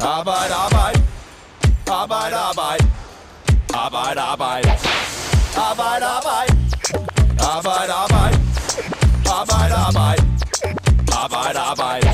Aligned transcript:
Arbejde, 0.00 0.54
arbejde. 0.54 1.02
Arbejde, 1.86 2.36
arbejde. 2.36 2.84
Arbejde, 3.74 4.20
arbejde. 4.20 4.70
Arbejde, 5.56 6.06
arbejde. 6.16 6.52
Arbejde, 7.40 7.92
arbejde. 7.92 8.36
Arbejde, 9.26 9.74
arbejde. 9.74 10.22
Arbejde, 11.12 11.58
arbejde. 11.58 12.08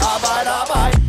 Arbejde, 0.00 0.50
arbejde. 0.50 1.02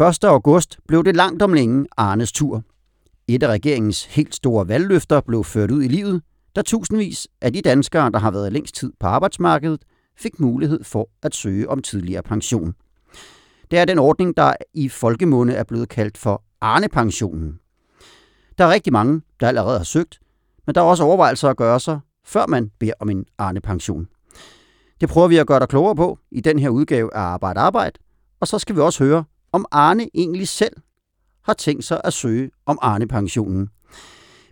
1. 0.00 0.24
august 0.24 0.78
blev 0.88 1.04
det 1.04 1.16
langt 1.16 1.42
om 1.42 1.52
længe 1.52 1.86
Arnes 1.96 2.32
tur. 2.32 2.62
Et 3.28 3.42
af 3.42 3.48
regeringens 3.48 4.04
helt 4.04 4.34
store 4.34 4.68
valgløfter 4.68 5.20
blev 5.20 5.44
ført 5.44 5.70
ud 5.70 5.82
i 5.82 5.88
livet, 5.88 6.22
da 6.58 6.62
tusindvis 6.62 7.28
af 7.40 7.52
de 7.52 7.62
danskere, 7.62 8.10
der 8.10 8.18
har 8.18 8.30
været 8.30 8.52
længst 8.52 8.74
tid 8.74 8.92
på 9.00 9.06
arbejdsmarkedet, 9.06 9.82
fik 10.16 10.40
mulighed 10.40 10.84
for 10.84 11.08
at 11.22 11.34
søge 11.34 11.68
om 11.68 11.82
tidligere 11.82 12.22
pension. 12.22 12.74
Det 13.70 13.78
er 13.78 13.84
den 13.84 13.98
ordning, 13.98 14.36
der 14.36 14.52
i 14.74 14.88
folkemunde 14.88 15.52
er 15.52 15.64
blevet 15.64 15.88
kaldt 15.88 16.18
for 16.18 16.42
Arne-pensionen. 16.60 17.58
Der 18.58 18.64
er 18.64 18.70
rigtig 18.70 18.92
mange, 18.92 19.22
der 19.40 19.48
allerede 19.48 19.78
har 19.78 19.84
søgt, 19.84 20.20
men 20.66 20.74
der 20.74 20.80
er 20.80 20.84
også 20.84 21.04
overvejelser 21.04 21.48
at 21.48 21.56
gøre 21.56 21.80
sig, 21.80 22.00
før 22.24 22.46
man 22.46 22.70
beder 22.78 22.92
om 23.00 23.10
en 23.10 23.24
Arne-pension. 23.38 24.08
Det 25.00 25.08
prøver 25.08 25.28
vi 25.28 25.36
at 25.36 25.46
gøre 25.46 25.60
dig 25.60 25.68
klogere 25.68 25.96
på 25.96 26.18
i 26.30 26.40
den 26.40 26.58
her 26.58 26.68
udgave 26.68 27.14
af 27.14 27.20
Arbejde 27.20 27.60
Arbejde, 27.60 27.98
og 28.40 28.48
så 28.48 28.58
skal 28.58 28.76
vi 28.76 28.80
også 28.80 29.04
høre, 29.04 29.24
om 29.52 29.66
Arne 29.70 30.08
egentlig 30.14 30.48
selv 30.48 30.76
har 31.42 31.54
tænkt 31.54 31.84
sig 31.84 32.00
at 32.04 32.12
søge 32.12 32.50
om 32.66 32.78
Arne-pensionen. 32.82 33.68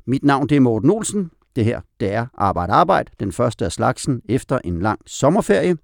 Mit 0.07 0.25
navn 0.25 0.49
det 0.49 0.57
er 0.57 0.61
Morten 0.61 0.91
Olsen. 0.91 1.31
Det 1.57 1.65
her 1.65 1.81
det 2.01 2.13
er 2.13 2.27
Arbejde 2.35 2.73
Arbejde, 2.73 3.13
den 3.21 3.33
første 3.33 3.65
af 3.65 3.73
slagsen 3.73 4.23
efter 4.29 4.59
en 4.65 4.81
lang 4.81 5.01
sommerferie. 5.07 5.77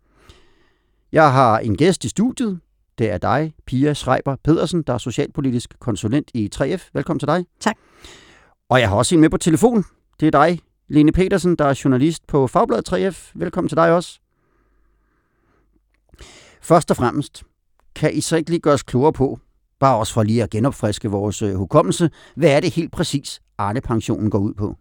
Jeg 1.13 1.33
har 1.33 1.59
en 1.59 1.77
gæst 1.77 2.05
i 2.05 2.09
studiet. 2.09 2.61
Det 2.99 3.11
er 3.11 3.19
dig, 3.19 3.55
Pia 3.67 3.95
Schreiber 3.95 4.37
Pedersen, 4.45 4.83
der 4.83 4.95
er 4.95 4.99
socialpolitisk 4.99 5.75
konsulent 5.81 6.31
i 6.35 6.51
3F. 6.55 6.91
Velkommen 6.93 7.19
til 7.19 7.29
dig. 7.29 7.47
Tak. 7.61 7.77
Og 8.69 8.81
jeg 8.81 8.89
har 8.89 8.97
også 8.97 9.15
en 9.15 9.21
med 9.21 9.31
på 9.31 9.37
telefon. 9.37 9.85
Det 10.21 10.27
er 10.27 10.31
dig, 10.31 10.61
Lene 10.89 11.13
Petersen, 11.13 11.57
der 11.57 11.65
er 11.65 11.81
journalist 11.85 12.27
på 12.27 12.47
Fagbladet 12.47 12.93
3F. 12.93 13.33
Velkommen 13.35 13.69
til 13.69 13.77
dig 13.77 13.93
også. 13.93 14.21
Først 16.63 16.91
og 16.91 16.97
fremmest, 16.97 17.43
kan 17.95 18.15
I 18.15 18.21
så 18.21 18.37
ikke 18.37 18.51
lige 18.51 18.61
gøre 18.61 18.75
os 18.75 18.83
klogere 18.83 19.13
på, 19.13 19.39
bare 19.79 19.97
også 19.97 20.13
for 20.13 20.23
lige 20.23 20.43
at 20.43 20.51
genopfriske 20.51 21.11
vores 21.11 21.43
øh, 21.43 21.55
hukommelse, 21.55 22.11
hvad 22.37 22.51
er 22.51 22.61
det 22.61 22.75
helt 22.75 22.93
præcis, 22.93 23.41
Arne-pensionen 23.59 24.31
går 24.31 24.39
ud 24.39 24.55
på? 24.55 24.77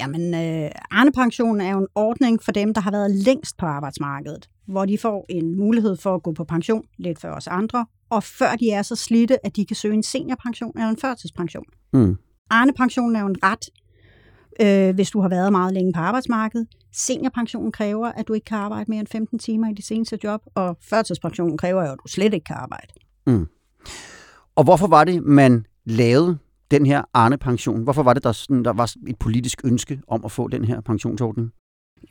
Jamen, 0.00 0.34
øh, 0.34 0.70
Arne-pensionen 0.90 1.60
er 1.60 1.70
jo 1.70 1.78
en 1.78 1.86
ordning 1.94 2.42
for 2.42 2.52
dem, 2.52 2.74
der 2.74 2.80
har 2.80 2.90
været 2.90 3.10
længst 3.10 3.56
på 3.56 3.66
arbejdsmarkedet, 3.66 4.48
hvor 4.66 4.84
de 4.84 4.98
får 4.98 5.26
en 5.28 5.56
mulighed 5.56 5.96
for 5.96 6.14
at 6.14 6.22
gå 6.22 6.32
på 6.32 6.44
pension, 6.44 6.84
lidt 6.98 7.20
før 7.20 7.32
os 7.34 7.46
andre, 7.46 7.86
og 8.10 8.22
før 8.22 8.56
de 8.56 8.70
er 8.70 8.82
så 8.82 8.96
slidte, 8.96 9.46
at 9.46 9.56
de 9.56 9.64
kan 9.64 9.76
søge 9.76 9.94
en 9.94 10.02
seniorpension 10.02 10.72
eller 10.74 10.88
en 10.88 10.96
førtidspension. 10.96 11.64
Mm. 11.92 12.16
Arne-pensionen 12.50 13.16
er 13.16 13.20
jo 13.20 13.26
en 13.26 13.36
ret, 13.42 13.68
øh, 14.60 14.94
hvis 14.94 15.10
du 15.10 15.20
har 15.20 15.28
været 15.28 15.52
meget 15.52 15.74
længe 15.74 15.92
på 15.92 16.00
arbejdsmarkedet. 16.00 16.66
Seniorpensionen 16.92 17.72
kræver, 17.72 18.08
at 18.08 18.28
du 18.28 18.32
ikke 18.32 18.44
kan 18.44 18.58
arbejde 18.58 18.90
mere 18.90 19.00
end 19.00 19.08
15 19.08 19.38
timer 19.38 19.70
i 19.70 19.74
dit 19.74 19.86
seneste 19.86 20.18
job, 20.24 20.40
og 20.54 20.76
førtidspensionen 20.82 21.58
kræver 21.58 21.82
jo, 21.86 21.92
at 21.92 21.98
du 22.04 22.08
slet 22.08 22.34
ikke 22.34 22.44
kan 22.44 22.56
arbejde. 22.56 22.92
Mm. 23.26 23.46
Og 24.56 24.64
hvorfor 24.64 24.86
var 24.86 25.04
det, 25.04 25.22
man 25.22 25.66
lavede 25.84 26.38
den 26.70 26.86
her 26.86 27.02
Arne-pension? 27.14 27.82
Hvorfor 27.82 28.02
var 28.02 28.14
det, 28.14 28.24
der, 28.24 28.32
sådan, 28.32 28.64
der 28.64 28.72
var 28.72 28.94
et 29.08 29.18
politisk 29.18 29.60
ønske 29.64 30.00
om 30.08 30.24
at 30.24 30.32
få 30.32 30.48
den 30.48 30.64
her 30.64 30.80
pensionsordning? 30.80 31.52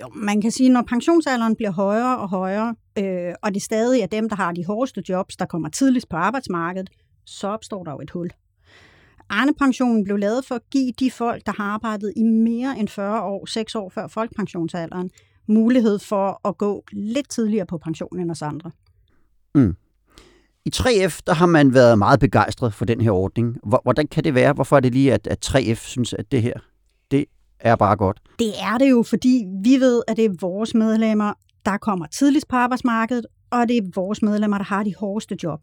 Jo, 0.02 0.10
man 0.16 0.42
kan 0.42 0.52
sige, 0.52 0.70
når 0.70 0.82
pensionsalderen 0.82 1.56
bliver 1.56 1.72
højere 1.72 2.18
og 2.18 2.30
højere, 2.30 2.76
øh, 2.98 3.34
og 3.42 3.54
det 3.54 3.62
stadig 3.62 4.02
er 4.02 4.08
dem, 4.08 4.30
der 4.30 4.36
har 4.36 4.52
de 4.52 4.66
hårdeste 4.66 5.04
jobs, 5.10 5.36
der 5.36 5.46
kommer 5.46 5.70
tidligst 5.70 6.10
på 6.10 6.18
arbejdsmarkedet, 6.18 6.90
så 7.26 7.48
opstår 7.48 7.84
der 7.84 7.92
jo 7.92 8.00
et 8.00 8.10
hul. 8.10 8.30
Arne-pensionen 9.30 10.04
blev 10.04 10.18
lavet 10.18 10.46
for 10.46 10.56
at 10.56 10.70
give 10.72 10.92
de 11.00 11.12
folk, 11.12 11.46
der 11.46 11.52
har 11.52 11.64
arbejdet 11.64 12.14
i 12.18 12.24
mere 12.24 12.80
end 12.80 12.88
40 12.88 13.22
år, 13.22 13.46
6 13.46 13.76
år 13.76 13.90
før 13.90 14.08
folkepensionsalderen, 14.08 15.10
mulighed 15.48 16.00
for 16.00 16.48
at 16.48 16.58
gå 16.58 16.84
lidt 16.92 17.30
tidligere 17.30 17.66
på 17.66 17.78
pension 17.78 18.20
end 18.20 18.32
os 18.32 18.42
andre. 18.42 18.72
Mm. 19.56 19.76
I 20.66 20.72
3F 20.76 21.20
der 21.28 21.34
har 21.34 21.46
man 21.46 21.74
været 21.74 21.98
meget 21.98 22.20
begejstret 22.20 22.74
for 22.74 22.86
den 22.86 23.02
her 23.02 23.12
ordning. 23.12 23.58
Hvordan 23.84 24.08
kan 24.08 24.24
det 24.24 24.34
være? 24.34 24.54
Hvorfor 24.54 24.76
er 24.76 24.80
det 24.80 24.94
lige, 24.94 25.14
at, 25.14 25.28
at 25.28 25.46
3F 25.46 25.76
synes, 25.76 26.14
at 26.14 26.32
det 26.32 26.42
her 26.42 26.54
det 27.12 27.26
er 27.60 27.76
bare 27.76 27.96
godt? 27.96 28.20
Det 28.40 28.52
er 28.62 28.78
det 28.78 28.90
jo, 28.90 29.04
fordi 29.04 29.46
vi 29.64 29.80
ved, 29.80 30.02
at 30.08 30.18
det 30.18 30.26
er 30.26 30.36
vores 30.42 30.74
medlemmer, 30.74 31.34
der 31.66 31.78
kommer 31.78 32.06
tidligst 32.06 32.48
på 32.48 32.56
arbejdsmarkedet, 32.56 33.26
og 33.52 33.68
det 33.68 33.78
er 33.78 33.82
vores 33.96 34.22
medlemmer, 34.22 34.58
der 34.58 34.66
har 34.66 34.84
de 34.84 34.96
hårdeste 34.96 35.38
job 35.44 35.60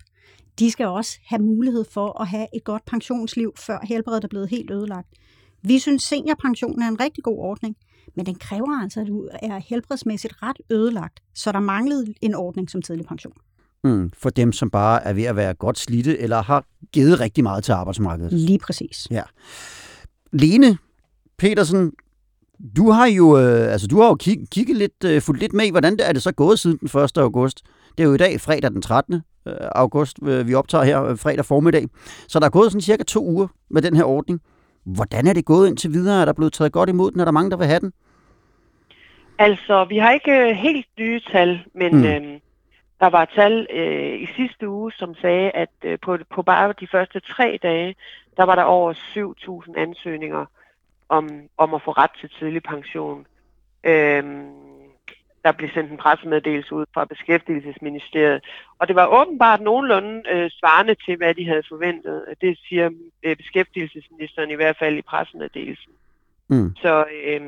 de 0.59 0.71
skal 0.71 0.87
også 0.87 1.19
have 1.25 1.43
mulighed 1.43 1.85
for 1.91 2.21
at 2.21 2.29
have 2.29 2.47
et 2.55 2.65
godt 2.65 2.85
pensionsliv, 2.85 3.53
før 3.57 3.79
helbredet 3.83 4.25
er 4.25 4.29
blevet 4.29 4.49
helt 4.49 4.71
ødelagt. 4.71 5.09
Vi 5.63 5.79
synes, 5.79 6.03
seniorpensionen 6.03 6.83
er 6.83 6.89
en 6.89 7.01
rigtig 7.01 7.25
god 7.25 7.39
ordning, 7.39 7.77
men 8.17 8.27
den 8.27 8.35
kræver 8.35 8.83
altså, 8.83 9.01
at 9.01 9.07
du 9.07 9.29
er 9.43 9.59
helbredsmæssigt 9.59 10.35
ret 10.43 10.57
ødelagt, 10.71 11.21
så 11.35 11.53
der 11.53 11.61
manglede 11.61 12.15
en 12.21 12.35
ordning 12.35 12.71
som 12.71 12.83
tidlig 12.83 13.07
pension. 13.07 13.33
Mm, 13.85 14.11
for 14.19 14.31
dem, 14.31 14.53
som 14.53 14.71
bare 14.71 15.05
er 15.05 15.13
ved 15.13 15.25
at 15.25 15.37
være 15.37 15.55
godt 15.55 15.79
slidte, 15.79 16.19
eller 16.19 16.43
har 16.43 16.65
givet 16.93 17.21
rigtig 17.21 17.45
meget 17.45 17.65
til 17.65 17.73
arbejdsmarkedet. 17.73 18.33
Lige 18.33 18.59
præcis. 18.59 19.07
Ja. 19.11 19.23
Lene 20.33 20.79
Petersen, 21.39 21.93
du 22.77 22.91
har 22.91 23.07
jo, 23.07 23.39
øh, 23.39 23.73
altså, 23.73 23.87
du 23.87 24.01
har 24.01 24.09
jo 24.09 24.15
kig, 24.15 24.39
kigget 24.51 24.77
lidt, 24.77 25.05
øh, 25.05 25.23
fulgt 25.23 25.41
lidt 25.41 25.53
med 25.53 25.67
i, 25.67 25.71
hvordan 25.71 25.93
det 25.93 26.09
er 26.09 26.13
det 26.13 26.23
så 26.23 26.33
gået 26.33 26.59
siden 26.59 26.79
den 26.79 27.01
1. 27.01 27.19
august. 27.19 27.63
Det 27.99 28.05
er 28.05 28.09
jo 28.09 28.15
i 28.15 28.19
dag, 28.19 28.41
fredag 28.41 28.71
den 28.71 28.83
13. 28.83 29.23
Øh, 29.47 29.55
august, 29.75 30.19
øh, 30.23 30.49
vi 30.49 30.55
optager 30.55 30.85
her 30.85 31.05
øh, 31.05 31.19
fredag 31.19 31.45
formiddag. 31.45 31.87
Så 32.29 32.39
der 32.39 32.47
er 32.47 32.51
gået 32.51 32.73
sådan 32.73 32.81
cirka 32.81 33.03
to 33.03 33.25
uger 33.25 33.49
med 33.71 33.83
den 33.83 33.97
her 33.97 34.05
ordning. 34.05 34.41
Hvordan 34.85 35.27
er 35.27 35.33
det 35.33 35.45
gået 35.45 35.69
indtil 35.69 35.93
videre? 35.93 36.21
Er 36.21 36.25
der 36.25 36.33
blevet 36.33 36.53
taget 36.53 36.73
godt 36.73 36.89
imod 36.89 37.11
den? 37.11 37.21
Er 37.21 37.25
der 37.25 37.33
mange, 37.33 37.51
der 37.51 37.57
vil 37.57 37.67
have 37.67 37.81
den? 37.81 37.93
Altså, 39.39 39.87
vi 39.89 39.97
har 39.97 40.13
ikke 40.13 40.55
helt 40.55 40.87
nye 40.99 41.21
tal, 41.33 41.61
men 41.75 41.97
mm. 41.97 42.05
øhm, 42.05 42.41
der 43.01 43.07
var 43.07 43.25
tal 43.25 43.67
øh, 43.71 44.21
i 44.21 44.27
sidste 44.37 44.69
uge, 44.69 44.93
som 44.93 45.15
sagde, 45.15 45.51
at 45.51 45.71
øh, 45.85 45.99
på, 46.03 46.19
på 46.31 46.43
bare 46.43 46.75
de 46.81 46.89
første 46.93 47.21
tre 47.21 47.59
dage, 47.63 47.97
der 48.37 48.45
var 48.45 48.55
der 48.55 48.63
over 48.63 48.93
7.000 48.93 49.79
ansøgninger 49.79 50.47
om, 51.09 51.29
om 51.59 51.75
at 51.75 51.83
få 51.83 51.91
ret 51.91 52.11
til 52.21 52.31
tidlig 52.39 52.63
pension. 52.63 53.27
Øhm, 53.85 54.67
der 55.45 55.53
blev 55.53 55.71
sendt 55.75 55.91
en 55.91 55.97
pressemeddelelse 55.97 56.75
ud 56.75 56.87
fra 56.95 57.05
Beskæftigelsesministeriet. 57.05 58.45
Og 58.79 58.89
det 58.89 58.97
var 58.97 59.07
åbenbart 59.07 59.61
nogenlunde 59.61 60.23
øh, 60.31 60.51
svarende 60.51 60.95
til, 60.95 61.17
hvad 61.17 61.35
de 61.35 61.47
havde 61.47 61.63
forventet. 61.69 62.25
Det 62.41 62.59
siger 62.69 62.91
øh, 63.23 63.37
Beskæftigelsesministeren 63.37 64.51
i 64.51 64.55
hvert 64.55 64.77
fald 64.79 64.97
i 64.99 65.03
pressemeddelelsen. 65.03 65.93
Mm. 66.49 66.77
Så 66.77 67.05
øh, 67.25 67.41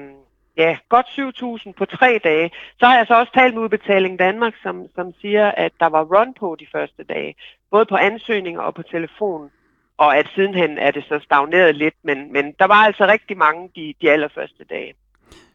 ja, 0.59 0.77
godt 0.89 1.07
7.000 1.07 1.73
på 1.79 1.85
tre 1.85 2.21
dage. 2.25 2.51
Så 2.79 2.87
har 2.87 2.97
jeg 2.97 3.07
så 3.07 3.15
også 3.21 3.33
talt 3.35 3.55
med 3.55 3.63
Udbetaling 3.63 4.19
Danmark, 4.19 4.55
som, 4.63 4.87
som 4.95 5.07
siger, 5.21 5.47
at 5.51 5.73
der 5.81 5.87
var 5.87 6.03
run 6.15 6.35
på 6.41 6.57
de 6.61 6.67
første 6.75 7.03
dage. 7.15 7.35
Både 7.71 7.87
på 7.87 7.97
ansøgninger 7.97 8.61
og 8.61 8.75
på 8.75 8.83
telefon. 8.83 9.51
Og 9.99 10.17
at 10.17 10.27
sidenhen 10.35 10.79
er 10.79 10.91
det 10.91 11.05
så 11.09 11.21
stagneret 11.25 11.77
lidt, 11.77 11.95
men, 12.05 12.33
men 12.33 12.45
der 12.59 12.67
var 12.67 12.81
altså 12.89 13.07
rigtig 13.07 13.37
mange 13.37 13.71
de, 13.77 13.95
de 14.03 14.11
allerførste 14.11 14.65
dage. 14.71 14.95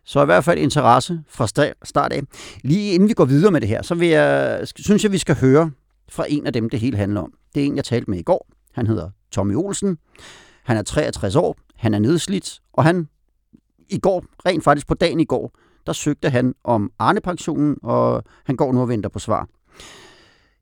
Så 0.06 0.22
i 0.22 0.26
hvert 0.26 0.44
fald 0.44 0.60
interesse 0.60 1.24
fra 1.30 1.48
start 1.84 2.14
af. 2.14 2.22
Lige 2.64 2.94
inden 2.94 3.10
vi 3.10 3.14
går 3.14 3.26
videre 3.26 3.52
med 3.52 3.62
det 3.62 3.70
her, 3.70 3.82
så 3.82 3.96
vil 3.96 4.08
jeg, 4.08 4.60
synes 4.76 5.04
jeg, 5.04 5.12
vi 5.12 5.18
skal 5.18 5.36
høre 5.42 5.72
fra 6.10 6.26
en 6.30 6.48
af 6.48 6.54
dem, 6.54 6.70
det 6.70 6.80
hele 6.80 6.98
handler 6.98 7.22
om. 7.22 7.34
Det 7.56 7.62
er 7.62 7.68
en, 7.68 7.76
jeg 7.76 7.84
talte 7.84 8.10
med 8.10 8.20
i 8.20 8.24
går. 8.24 8.48
Han 8.76 8.88
hedder 8.88 9.10
Tommy 9.32 9.56
Olsen. 9.56 9.98
Han 10.64 10.78
er 10.78 10.84
63 10.84 11.36
år. 11.36 11.58
Han 11.76 11.94
er 11.94 12.00
nedslidt. 12.00 12.60
Og 12.74 12.84
han 12.84 13.08
i 13.94 14.00
går, 14.00 14.26
rent 14.46 14.64
faktisk 14.64 14.88
på 14.88 14.94
dagen 14.94 15.20
i 15.20 15.26
går, 15.26 15.52
der 15.86 15.94
søgte 15.94 16.30
han 16.30 16.54
om 16.64 16.92
Arne-pensionen, 17.00 17.78
og 17.84 18.24
han 18.46 18.56
går 18.56 18.74
nu 18.74 18.82
og 18.82 18.90
venter 18.90 19.10
på 19.10 19.20
svar. 19.20 19.48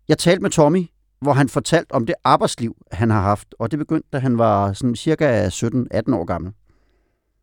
Jeg 0.08 0.18
talte 0.18 0.42
med 0.42 0.50
Tommy, 0.50 0.86
hvor 1.22 1.34
han 1.34 1.50
fortalte 1.50 1.92
om 1.92 2.06
det 2.06 2.16
arbejdsliv, 2.24 2.76
han 2.92 3.10
har 3.10 3.22
haft, 3.22 3.56
og 3.60 3.72
det 3.72 3.80
begyndte, 3.80 4.08
da 4.14 4.20
han 4.20 4.38
var 4.38 4.74
sådan 4.74 4.96
cirka 4.96 5.48
17-18 5.48 6.16
år 6.16 6.26
gammel. 6.26 6.54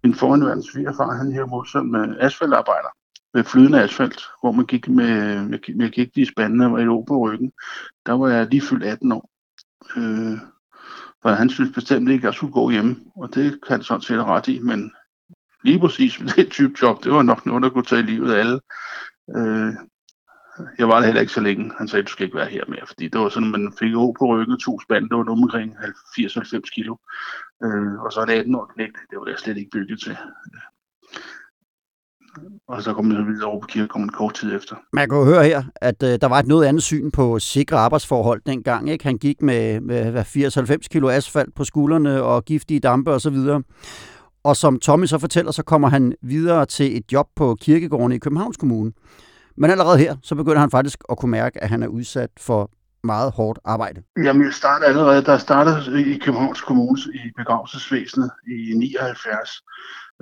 Min 0.05 0.15
forhåndværende 0.15 0.73
svigerfar, 0.73 1.17
han 1.17 1.33
her 1.33 1.47
modsat 1.47 1.87
med 1.87 2.17
asfaltarbejder 2.21 2.89
med 3.35 3.45
flydende 3.45 3.83
asfalt, 3.83 4.21
hvor 4.41 4.53
man 4.53 4.67
gik 4.67 4.89
med, 4.89 5.43
med, 5.43 5.59
med 5.77 5.91
gik 5.91 6.15
de 6.15 6.27
spændende 6.27 6.67
og 6.67 6.79
lå 6.79 7.05
på 7.09 7.19
ryggen. 7.19 7.53
Der 8.07 8.13
var 8.13 8.29
jeg 8.29 8.47
lige 8.51 8.63
fyldt 8.63 8.85
18 8.85 9.13
år. 9.13 9.31
Øh, 9.97 10.39
for 11.23 11.29
han 11.29 11.51
synes 11.51 11.75
bestemt 11.75 12.11
ikke, 12.11 12.23
at 12.23 12.25
jeg 12.25 12.35
skulle 12.35 12.53
gå 12.53 12.71
hjemme, 12.71 12.97
og 13.17 13.35
det 13.35 13.51
kan 13.51 13.77
han 13.77 13.83
sådan 13.83 14.03
set 14.03 14.25
ret 14.25 14.49
i, 14.49 14.59
men 14.59 14.93
lige 15.65 15.81
præcis 15.81 16.21
med 16.21 16.29
det 16.37 16.51
type 16.51 16.75
job, 16.83 17.05
det 17.05 17.13
var 17.13 17.23
nok 17.23 17.47
noget, 17.47 17.63
der 17.63 17.71
kunne 17.71 17.85
tage 17.85 18.03
livet 18.03 18.33
af 18.33 18.39
alle. 18.39 18.61
Øh, 19.37 19.73
jeg 20.79 20.89
var 20.89 20.99
der 20.99 21.07
heller 21.07 21.21
ikke 21.21 21.33
så 21.33 21.41
længe. 21.41 21.73
Han 21.79 21.89
sagde, 21.89 22.03
du 22.03 22.13
skal 22.13 22.25
ikke 22.25 22.37
være 22.37 22.49
her 22.49 22.65
mere, 22.69 22.87
fordi 22.87 23.09
det 23.09 23.21
var 23.21 23.29
sådan, 23.29 23.55
at 23.55 23.61
man 23.61 23.73
fik 23.79 23.97
ro 23.97 24.13
på 24.19 24.27
ryggen, 24.27 24.59
to 24.59 24.81
spand, 24.81 25.09
det 25.09 25.17
var 25.17 25.25
noget 25.25 25.43
omkring 25.43 25.77
80-90 25.77 26.61
kilo. 26.75 26.97
Øh, 27.65 27.95
og 28.05 28.13
så 28.13 28.23
en 28.23 28.31
18 28.31 28.55
år 28.55 28.71
knægt, 28.75 28.97
det 29.11 29.19
var 29.19 29.27
jeg 29.27 29.39
slet 29.39 29.57
ikke 29.57 29.71
bygget 29.71 30.01
til. 30.01 30.17
og 32.69 32.83
så 32.83 32.95
kom 32.95 33.11
jeg 33.11 33.17
så 33.17 33.25
videre 33.25 33.49
over 33.51 33.61
på 33.61 33.67
kirkegården 33.67 34.09
kort 34.09 34.35
tid 34.35 34.57
efter. 34.57 34.77
Man 34.93 35.09
kan 35.09 35.19
jo 35.19 35.25
høre 35.25 35.45
her, 35.45 35.63
at 35.77 36.03
øh, 36.03 36.19
der 36.21 36.29
var 36.29 36.39
et 36.39 36.47
noget 36.47 36.67
andet 36.67 36.83
syn 36.83 37.11
på 37.11 37.39
sikre 37.39 37.77
arbejdsforhold 37.77 38.43
dengang. 38.47 38.91
Ikke? 38.91 39.05
Han 39.05 39.19
gik 39.19 39.43
med, 39.43 39.81
med 39.81 40.25
80-90 40.25 40.89
kilo 40.89 41.09
asfalt 41.09 41.55
på 41.55 41.65
skuldrene 41.65 42.23
og 42.23 42.45
giftige 42.45 42.81
dampe 42.81 43.11
osv. 43.11 43.37
Og, 43.37 43.65
og 44.45 44.57
som 44.57 44.79
Tommy 44.79 45.07
så 45.07 45.19
fortæller, 45.19 45.53
så 45.53 45.63
kommer 45.63 45.89
han 45.89 46.15
videre 46.23 46.67
til 46.67 46.97
et 46.97 47.13
job 47.13 47.27
på 47.37 47.57
kirkegården 47.61 48.13
i 48.13 48.19
Københavns 48.19 48.57
Kommune. 48.57 48.93
Men 49.57 49.71
allerede 49.71 49.99
her, 49.99 50.17
så 50.23 50.35
begynder 50.35 50.61
han 50.61 50.71
faktisk 50.71 50.99
at 51.11 51.19
kunne 51.19 51.31
mærke, 51.31 51.63
at 51.63 51.69
han 51.69 51.83
er 51.83 51.87
udsat 51.87 52.31
for 52.41 52.71
meget 53.05 53.33
hårdt 53.33 53.59
arbejde. 53.65 54.03
Jamen, 54.25 54.45
jeg 54.45 54.55
startede 54.55 54.89
allerede, 54.89 55.25
der 55.25 55.39
startede 55.39 56.15
i 56.15 56.19
Københavns 56.19 56.61
Kommune 56.61 56.99
i 57.15 57.31
begravelsesvæsenet 57.37 58.31
i 58.47 58.75
79. 58.77 59.63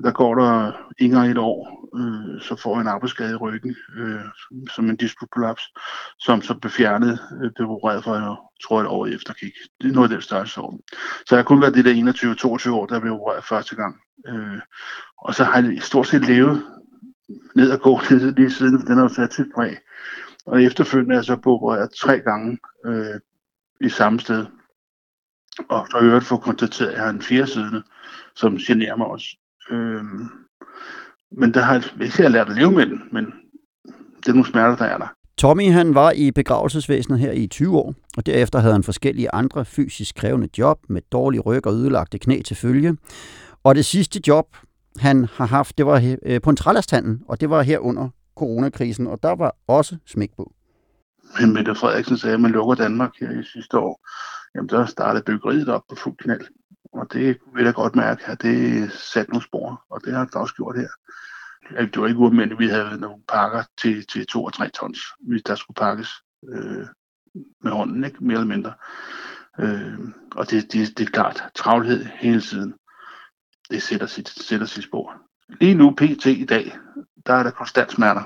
Der 0.02 0.12
går 0.12 0.34
der 0.34 0.72
ikke 0.98 1.16
et 1.16 1.38
år, 1.38 1.88
øh, 1.98 2.40
så 2.40 2.56
får 2.56 2.74
jeg 2.74 2.80
en 2.80 2.88
arbejdsskade 2.88 3.32
i 3.32 3.36
ryggen, 3.36 3.76
øh, 3.96 4.20
som 4.74 4.90
en 4.90 4.96
disputprolaps, 4.96 5.62
som 6.18 6.42
så 6.42 6.54
blev 6.54 6.70
fjernet, 6.70 7.18
øh, 7.42 7.50
blev 7.54 7.70
opereret 7.70 8.04
for, 8.04 8.14
jeg 8.14 8.36
tror 8.64 8.80
et 8.80 8.86
år 8.86 9.06
efter 9.06 9.34
gik. 9.34 9.52
Det 9.80 9.88
er 9.88 9.94
noget 9.94 10.08
af 10.08 10.14
den 10.14 10.22
største 10.22 10.60
år. 10.60 10.80
Så 11.26 11.26
jeg 11.30 11.38
har 11.38 11.44
kun 11.44 11.60
været 11.60 11.74
det 11.74 11.84
der 11.84 11.92
21-22 11.92 12.70
år, 12.70 12.86
der 12.86 13.00
blev 13.00 13.12
opereret 13.12 13.44
første 13.44 13.76
gang. 13.76 13.96
Øh, 14.28 14.60
og 15.18 15.34
så 15.34 15.44
har 15.44 15.62
jeg 15.62 15.82
stort 15.82 16.06
set 16.06 16.26
levet 16.26 16.62
ned 17.54 17.70
og 17.70 17.80
gå 17.80 18.00
lige, 18.10 18.30
lige 18.30 18.50
siden, 18.50 18.86
den 18.86 18.96
har 18.96 19.02
jo 19.02 19.08
sat 19.08 19.34
sit 19.34 19.46
præg. 19.54 19.76
Og 20.46 20.62
efterfølgende 20.62 21.14
er 21.14 21.18
jeg 21.18 21.24
så 21.24 21.36
på 21.36 21.54
opereret 21.54 21.90
tre 21.90 22.20
gange 22.20 22.58
øh, 22.86 23.20
i 23.80 23.88
samme 23.88 24.20
sted. 24.20 24.46
Og 25.68 25.86
så 25.90 25.96
har 25.96 26.00
jeg 26.00 26.08
øvrigt 26.08 26.26
fået 26.26 26.42
konstateret, 26.42 26.88
at 26.88 26.94
jeg 26.94 27.02
har 27.02 27.10
en 27.10 27.22
fjerdside, 27.22 27.82
som 28.34 28.56
generer 28.56 28.96
mig 28.96 29.06
også. 29.06 29.26
Øh, 29.70 30.04
men 31.38 31.54
der 31.54 31.60
har 31.60 31.74
jeg 31.74 32.02
ikke 32.02 32.28
lært 32.28 32.48
at 32.48 32.56
leve 32.56 32.72
med 32.72 32.86
den, 32.86 33.02
men 33.12 33.24
det 34.16 34.28
er 34.28 34.32
nogle 34.32 34.46
smerter, 34.46 34.76
der 34.76 34.84
er 34.84 34.98
der. 34.98 35.08
Tommy 35.38 35.70
han 35.72 35.94
var 35.94 36.10
i 36.10 36.30
begravelsesvæsenet 36.30 37.18
her 37.18 37.32
i 37.32 37.46
20 37.46 37.78
år, 37.78 37.94
og 38.16 38.26
derefter 38.26 38.58
havde 38.58 38.72
han 38.72 38.82
forskellige 38.82 39.34
andre 39.34 39.64
fysisk 39.64 40.14
krævende 40.14 40.48
job 40.58 40.78
med 40.88 41.02
dårlig 41.12 41.46
ryg 41.46 41.66
og 41.66 41.72
ødelagte 41.72 42.18
knæ 42.18 42.42
til 42.42 42.56
følge. 42.56 42.96
Og 43.64 43.74
det 43.74 43.84
sidste 43.84 44.20
job, 44.28 44.56
han 44.98 45.24
har 45.24 45.46
haft, 45.46 45.78
det 45.78 45.86
var 45.86 46.16
øh, 46.22 46.40
på 46.40 46.50
en 46.50 46.56
trælastanden, 46.56 47.22
og 47.28 47.40
det 47.40 47.50
var 47.50 47.62
her 47.62 47.78
under 47.78 48.08
coronakrisen, 48.36 49.06
og 49.06 49.22
der 49.22 49.36
var 49.36 49.56
også 49.68 49.96
smæk 50.06 50.30
på. 50.36 50.52
Men 51.40 51.52
Mette 51.52 51.74
Frederiksen 51.74 52.18
sagde, 52.18 52.34
at 52.34 52.40
man 52.40 52.50
lukker 52.50 52.74
Danmark 52.74 53.10
her 53.20 53.40
i 53.40 53.44
sidste 53.44 53.78
år. 53.78 54.00
Jamen, 54.54 54.68
der 54.68 54.86
startede 54.86 55.24
byggeriet 55.26 55.68
op 55.68 55.82
på 55.88 55.96
fuld 55.96 56.16
knald. 56.18 56.46
Og 56.92 57.12
det 57.12 57.38
vil 57.54 57.64
jeg 57.64 57.74
godt 57.74 57.96
mærke, 57.96 58.24
at 58.26 58.42
det 58.42 58.92
satte 58.92 59.30
nogle 59.30 59.44
spor, 59.44 59.84
og 59.90 60.00
det 60.04 60.12
har 60.12 60.24
det 60.24 60.34
også 60.34 60.54
gjort 60.54 60.76
her. 60.78 60.88
Det 61.86 62.00
var 62.00 62.06
ikke 62.06 62.20
ualmindeligt, 62.20 62.58
vi 62.58 62.68
havde 62.68 63.00
nogle 63.00 63.22
pakker 63.28 63.62
til, 63.78 64.06
til 64.06 64.26
2 64.26 64.44
og 64.44 64.52
3 64.52 64.68
tons, 64.68 64.98
hvis 65.20 65.42
der 65.42 65.54
skulle 65.54 65.74
pakkes 65.74 66.10
øh, 66.48 66.86
med 67.62 67.72
hånden, 67.72 68.04
ikke? 68.04 68.24
mere 68.24 68.34
eller 68.34 68.54
mindre. 68.54 68.74
Øh, 69.60 69.98
og 70.36 70.50
det, 70.50 70.72
det, 70.72 70.98
det 70.98 71.06
er 71.06 71.10
klart, 71.10 71.44
travlhed 71.54 72.04
hele 72.04 72.40
tiden, 72.40 72.74
det 73.70 73.82
sætter 73.82 74.06
sit, 74.06 74.28
sætter 74.28 74.66
sit 74.66 74.84
spor. 74.84 75.14
Lige 75.60 75.74
nu, 75.74 75.90
pt. 75.90 76.26
i 76.26 76.44
dag, 76.44 76.78
der 77.26 77.34
er 77.34 77.42
der 77.42 77.50
konstant 77.50 77.92
smerter. 77.92 78.22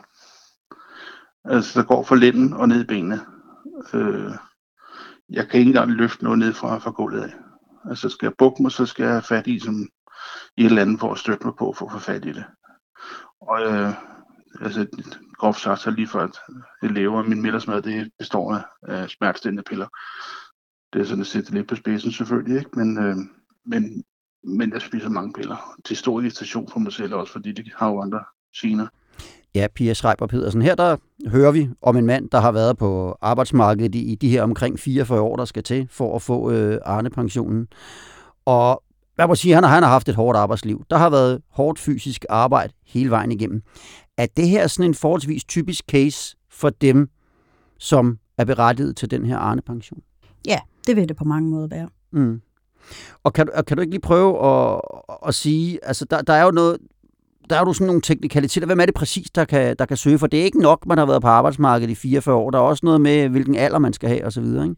Altså, 1.44 1.80
der 1.80 1.86
går 1.86 2.02
fra 2.02 2.16
lænden 2.16 2.52
og 2.52 2.68
ned 2.68 2.80
i 2.80 2.86
benene. 2.86 3.20
Øh, 3.94 4.32
jeg 5.30 5.48
kan 5.48 5.60
ikke 5.60 5.68
engang 5.68 5.90
løfte 5.90 6.24
noget 6.24 6.38
ned 6.38 6.52
fra, 6.52 6.78
fra 6.78 6.90
gulvet 6.90 7.22
af. 7.22 7.34
Altså, 7.88 8.08
skal 8.08 8.26
jeg 8.26 8.34
bukke 8.38 8.62
mig, 8.62 8.72
så 8.72 8.86
skal 8.86 9.02
jeg 9.02 9.12
have 9.12 9.22
fat 9.22 9.46
i 9.46 9.58
som 9.58 9.88
i 10.56 10.60
et 10.60 10.66
eller 10.66 10.82
andet 10.82 11.00
for 11.00 11.12
at 11.12 11.18
støtte 11.18 11.46
mig 11.46 11.54
på 11.58 11.72
for 11.72 11.86
at 11.86 11.92
få 11.92 11.98
fat 11.98 12.24
i 12.24 12.32
det. 12.32 12.44
Og 13.40 13.62
øh, 13.62 13.92
altså, 14.60 14.86
groft 15.38 15.60
sagt, 15.60 15.80
så 15.80 15.90
lige 15.90 16.08
for 16.08 16.20
at 16.20 16.38
det 16.82 16.90
lever, 16.90 17.22
min 17.22 17.42
middagsmad, 17.42 17.82
det 17.82 18.10
består 18.18 18.54
af, 18.54 18.62
af 18.82 19.10
smertestillende 19.10 19.62
piller. 19.62 19.88
Det 20.92 21.00
er 21.00 21.04
sådan 21.04 21.20
at 21.20 21.26
sætte 21.26 21.52
lidt 21.52 21.68
på 21.68 21.76
spidsen 21.76 22.12
selvfølgelig, 22.12 22.58
ikke? 22.58 22.70
Men, 22.78 22.98
øh, 22.98 23.16
men, 23.64 24.04
men 24.44 24.72
jeg 24.72 24.82
spiser 24.82 25.08
mange 25.08 25.32
piller. 25.32 25.74
Til 25.84 25.96
stor 25.96 26.20
irritation 26.20 26.68
for 26.70 26.78
mig 26.78 26.92
selv 26.92 27.14
også, 27.14 27.32
fordi 27.32 27.52
det 27.52 27.72
har 27.76 27.88
jo 27.88 28.00
andre 28.00 28.24
gener. 28.56 28.86
Ja, 29.54 29.66
Pia 29.74 29.94
Schreiber 29.94 30.26
Pedersen. 30.26 30.62
Her 30.62 30.74
der 30.74 30.96
hører 31.26 31.50
vi 31.50 31.68
om 31.82 31.96
en 31.96 32.06
mand, 32.06 32.30
der 32.30 32.40
har 32.40 32.52
været 32.52 32.78
på 32.78 33.16
arbejdsmarkedet 33.20 33.94
i 33.94 34.14
de 34.14 34.28
her 34.28 34.42
omkring 34.42 34.78
44 34.78 35.20
år, 35.20 35.36
der 35.36 35.44
skal 35.44 35.62
til 35.62 35.88
for 35.90 36.16
at 36.16 36.22
få 36.22 36.50
øh, 36.50 36.78
Arne-pensionen. 36.84 37.68
Og 38.44 38.82
hvad 39.14 39.26
må 39.28 39.34
sige, 39.34 39.54
han 39.54 39.64
har, 39.64 39.70
han 39.70 39.82
har 39.82 39.90
haft 39.90 40.08
et 40.08 40.14
hårdt 40.14 40.38
arbejdsliv. 40.38 40.84
Der 40.90 40.96
har 40.96 41.10
været 41.10 41.42
hårdt 41.50 41.78
fysisk 41.78 42.24
arbejde 42.28 42.72
hele 42.86 43.10
vejen 43.10 43.32
igennem. 43.32 43.62
Er 44.18 44.26
det 44.36 44.48
her 44.48 44.66
sådan 44.66 44.90
en 44.90 44.94
forholdsvis 44.94 45.44
typisk 45.44 45.84
case 45.90 46.36
for 46.50 46.70
dem, 46.70 47.08
som 47.78 48.18
er 48.38 48.44
berettiget 48.44 48.96
til 48.96 49.10
den 49.10 49.26
her 49.26 49.38
Arne-pension? 49.38 50.00
Ja, 50.46 50.58
det 50.86 50.96
vil 50.96 51.08
det 51.08 51.16
på 51.16 51.24
mange 51.24 51.50
måder 51.50 51.66
være. 51.66 51.88
Mm. 52.12 52.40
Og 53.24 53.32
kan, 53.32 53.48
kan 53.66 53.76
du 53.76 53.80
ikke 53.80 53.92
lige 53.92 54.00
prøve 54.00 54.46
at, 54.46 54.80
at 55.26 55.34
sige, 55.34 55.84
altså 55.84 56.04
der, 56.04 56.22
der 56.22 56.32
er 56.32 56.44
jo 56.44 56.50
noget, 56.50 56.78
der 57.50 57.56
er 57.56 57.60
jo 57.60 57.72
sådan 57.72 57.86
nogle 57.86 58.02
teknikaliteter. 58.02 58.66
Hvem 58.66 58.80
er 58.80 58.86
det 58.86 58.94
præcis, 58.94 59.30
der 59.30 59.44
kan, 59.44 59.76
der 59.78 59.86
kan 59.86 59.96
søge? 59.96 60.18
For 60.18 60.26
det 60.26 60.40
er 60.40 60.44
ikke 60.44 60.60
nok, 60.60 60.86
man 60.86 60.98
har 60.98 61.06
været 61.06 61.22
på 61.22 61.28
arbejdsmarkedet 61.28 61.90
i 61.90 61.94
44 61.94 62.34
år. 62.36 62.50
Der 62.50 62.58
er 62.58 62.62
også 62.62 62.86
noget 62.86 63.00
med, 63.00 63.28
hvilken 63.28 63.56
alder 63.56 63.78
man 63.78 63.92
skal 63.92 64.08
have 64.08 64.24
osv., 64.24 64.44
ikke? 64.44 64.74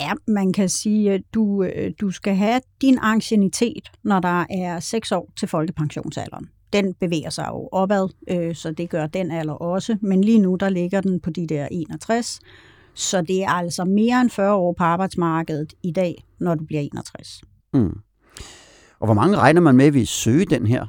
Ja, 0.00 0.12
man 0.28 0.52
kan 0.52 0.68
sige, 0.68 1.12
at 1.12 1.20
du, 1.34 1.62
øh, 1.62 1.92
du 2.00 2.10
skal 2.10 2.34
have 2.34 2.60
din 2.80 2.98
ancienitet, 3.02 3.90
når 4.04 4.20
der 4.20 4.44
er 4.50 4.80
6 4.80 5.12
år 5.12 5.28
til 5.38 5.48
folkepensionsalderen. 5.48 6.48
Den 6.72 6.94
bevæger 6.94 7.30
sig 7.30 7.46
jo 7.48 7.68
opad, 7.72 8.08
øh, 8.30 8.54
så 8.54 8.72
det 8.72 8.90
gør 8.90 9.06
den 9.06 9.30
alder 9.30 9.52
også. 9.52 9.96
Men 10.02 10.24
lige 10.24 10.38
nu, 10.38 10.56
der 10.60 10.68
ligger 10.68 11.00
den 11.00 11.20
på 11.20 11.30
de 11.30 11.46
der 11.46 11.68
61. 11.70 12.40
Så 12.94 13.22
det 13.22 13.42
er 13.42 13.50
altså 13.50 13.84
mere 13.84 14.20
end 14.20 14.30
40 14.30 14.54
år 14.54 14.74
på 14.78 14.84
arbejdsmarkedet 14.84 15.74
i 15.82 15.92
dag, 15.92 16.24
når 16.40 16.54
du 16.54 16.64
bliver 16.64 16.80
61. 16.80 17.42
Mm. 17.74 17.98
Og 19.00 19.06
hvor 19.06 19.14
mange 19.14 19.36
regner 19.36 19.60
man 19.60 19.76
med, 19.76 19.86
at 19.86 19.94
vi 19.94 20.04
søge 20.04 20.44
den 20.44 20.66
her 20.66 20.86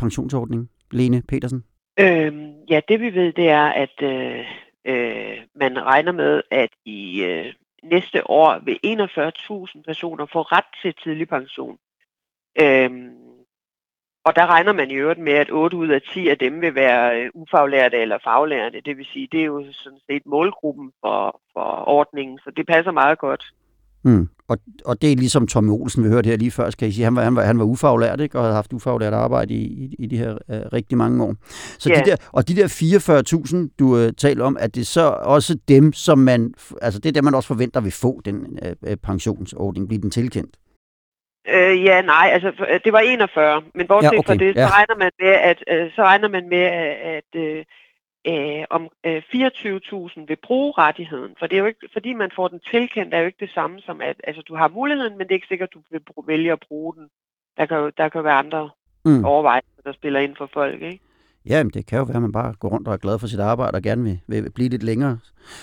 pensionsordning, 0.00 0.70
Lene 0.90 1.22
Petersen? 1.28 1.64
Øhm, 2.00 2.52
ja, 2.70 2.80
det 2.88 3.00
vi 3.00 3.14
ved, 3.14 3.32
det 3.32 3.48
er, 3.48 3.66
at 3.84 4.02
øh, 4.02 4.44
øh, 4.84 5.36
man 5.54 5.84
regner 5.84 6.12
med, 6.12 6.42
at 6.50 6.70
i 6.84 7.24
øh, 7.24 7.52
næste 7.82 8.30
år 8.30 8.58
vil 8.64 8.78
41.000 8.84 9.82
personer 9.82 10.26
få 10.32 10.42
ret 10.42 10.70
til 10.82 10.94
tidlig 11.04 11.28
pension. 11.28 11.78
Øhm, 12.62 13.10
og 14.24 14.36
der 14.36 14.46
regner 14.46 14.72
man 14.72 14.90
i 14.90 14.94
øvrigt 14.94 15.20
med, 15.20 15.32
at 15.32 15.50
8 15.50 15.76
ud 15.76 15.88
af 15.88 16.02
10 16.02 16.28
af 16.28 16.38
dem 16.38 16.60
vil 16.60 16.74
være 16.74 17.20
øh, 17.20 17.30
ufaglærte 17.34 17.96
eller 17.96 18.18
faglærte. 18.24 18.80
Det 18.80 18.96
vil 18.96 19.06
sige, 19.12 19.28
det 19.32 19.40
er 19.40 19.44
jo 19.44 19.64
sådan 19.72 19.98
set 20.10 20.26
målgruppen 20.26 20.92
for, 21.00 21.40
for 21.52 21.88
ordningen, 21.88 22.38
så 22.38 22.50
det 22.56 22.66
passer 22.66 22.92
meget 22.92 23.18
godt. 23.18 23.44
Mm. 24.02 24.28
Og, 24.50 24.58
og 24.84 25.02
det 25.02 25.12
er 25.12 25.16
ligesom 25.16 25.46
Tommy 25.46 25.70
Olsen, 25.70 26.04
vi 26.04 26.08
hørte 26.08 26.30
her 26.30 26.36
lige 26.36 26.50
før, 26.50 26.70
skal 26.70 26.88
I 26.88 26.92
sige. 26.92 27.04
Han 27.04 27.16
var, 27.16 27.22
han 27.22 27.36
var, 27.36 27.42
han 27.42 27.58
var 27.58 27.64
ufaglært, 27.64 28.20
ikke? 28.20 28.38
og 28.38 28.42
havde 28.44 28.54
haft 28.54 28.72
ufaglært 28.72 29.14
arbejde 29.14 29.54
i, 29.54 29.64
i, 29.64 29.96
i 29.98 30.06
de 30.06 30.16
her 30.16 30.32
uh, 30.32 30.72
rigtig 30.72 30.98
mange 30.98 31.24
år. 31.24 31.34
Så 31.78 31.90
yeah. 31.90 32.04
de 32.04 32.10
der, 32.10 32.16
og 32.32 32.48
de 32.48 32.56
der 32.56 32.68
44.000, 33.68 33.74
du 33.78 33.86
uh, 33.96 34.08
taler 34.18 34.44
om, 34.44 34.56
at 34.60 34.74
det 34.74 34.86
så 34.86 35.06
også 35.36 35.58
dem, 35.68 35.92
som 35.92 36.18
man, 36.18 36.54
altså 36.82 37.00
det 37.00 37.08
er 37.08 37.12
dem, 37.12 37.24
man 37.24 37.34
også 37.34 37.46
forventer 37.46 37.80
vil 37.80 37.92
få 37.92 38.20
den 38.24 38.58
uh, 38.86 38.94
pensionsordning, 39.02 39.88
blive 39.88 40.02
den 40.02 40.10
tilkendt? 40.10 40.56
Øh, 41.48 41.84
ja, 41.84 42.02
nej, 42.02 42.30
altså 42.32 42.50
det 42.84 42.92
var 42.92 42.98
41, 43.00 43.62
men 43.74 43.86
bortset 43.86 44.12
ja, 44.12 44.18
okay, 44.18 44.26
fra 44.26 44.34
det, 44.34 44.56
ja. 44.56 44.66
så 44.66 44.72
regner 44.74 44.96
man 44.98 45.10
med, 45.20 45.34
at, 45.50 45.58
øh, 45.68 45.90
så 45.96 46.02
regner 46.02 46.28
man 46.28 46.48
med, 46.48 46.64
at, 47.16 47.30
øh, 47.34 47.64
øh, 48.26 48.64
om 48.70 48.88
øh, 49.06 49.22
24.000 49.34 50.26
vil 50.28 50.36
bruge 50.46 50.72
rettigheden. 50.78 51.34
For 51.38 51.46
det 51.46 51.56
er 51.56 51.60
jo 51.60 51.66
ikke, 51.66 51.88
fordi 51.92 52.12
man 52.12 52.30
får 52.36 52.48
den 52.48 52.60
tilkendt, 52.70 53.14
er 53.14 53.18
jo 53.18 53.26
ikke 53.26 53.46
det 53.46 53.54
samme 53.54 53.80
som, 53.80 54.00
at 54.00 54.16
altså, 54.24 54.42
du 54.42 54.54
har 54.56 54.68
muligheden, 54.68 55.18
men 55.18 55.26
det 55.26 55.32
er 55.32 55.40
ikke 55.40 55.46
sikkert, 55.48 55.68
at 55.68 55.74
du 55.74 55.80
vil 55.90 56.02
vælge 56.26 56.52
at 56.52 56.64
bruge 56.68 56.94
den. 56.94 57.08
Der 57.56 57.66
kan 57.66 57.76
jo 57.76 57.90
der 57.96 58.08
kan 58.08 58.24
være 58.24 58.38
andre 58.38 58.70
mm. 59.04 59.24
overvejelser, 59.24 59.82
der 59.84 59.92
spiller 59.92 60.20
ind 60.20 60.36
for 60.36 60.50
folk, 60.52 60.82
ikke? 60.82 61.00
Ja, 61.46 61.62
men 61.62 61.70
det 61.74 61.86
kan 61.86 61.98
jo 61.98 62.04
være, 62.04 62.16
at 62.16 62.22
man 62.22 62.32
bare 62.32 62.54
går 62.60 62.68
rundt 62.68 62.88
og 62.88 62.94
er 62.94 62.98
glad 62.98 63.18
for 63.18 63.26
sit 63.26 63.40
arbejde 63.40 63.76
og 63.76 63.82
gerne 63.82 64.02
vil, 64.02 64.20
vil 64.26 64.52
blive 64.52 64.68
lidt 64.68 64.82
længere. 64.82 65.18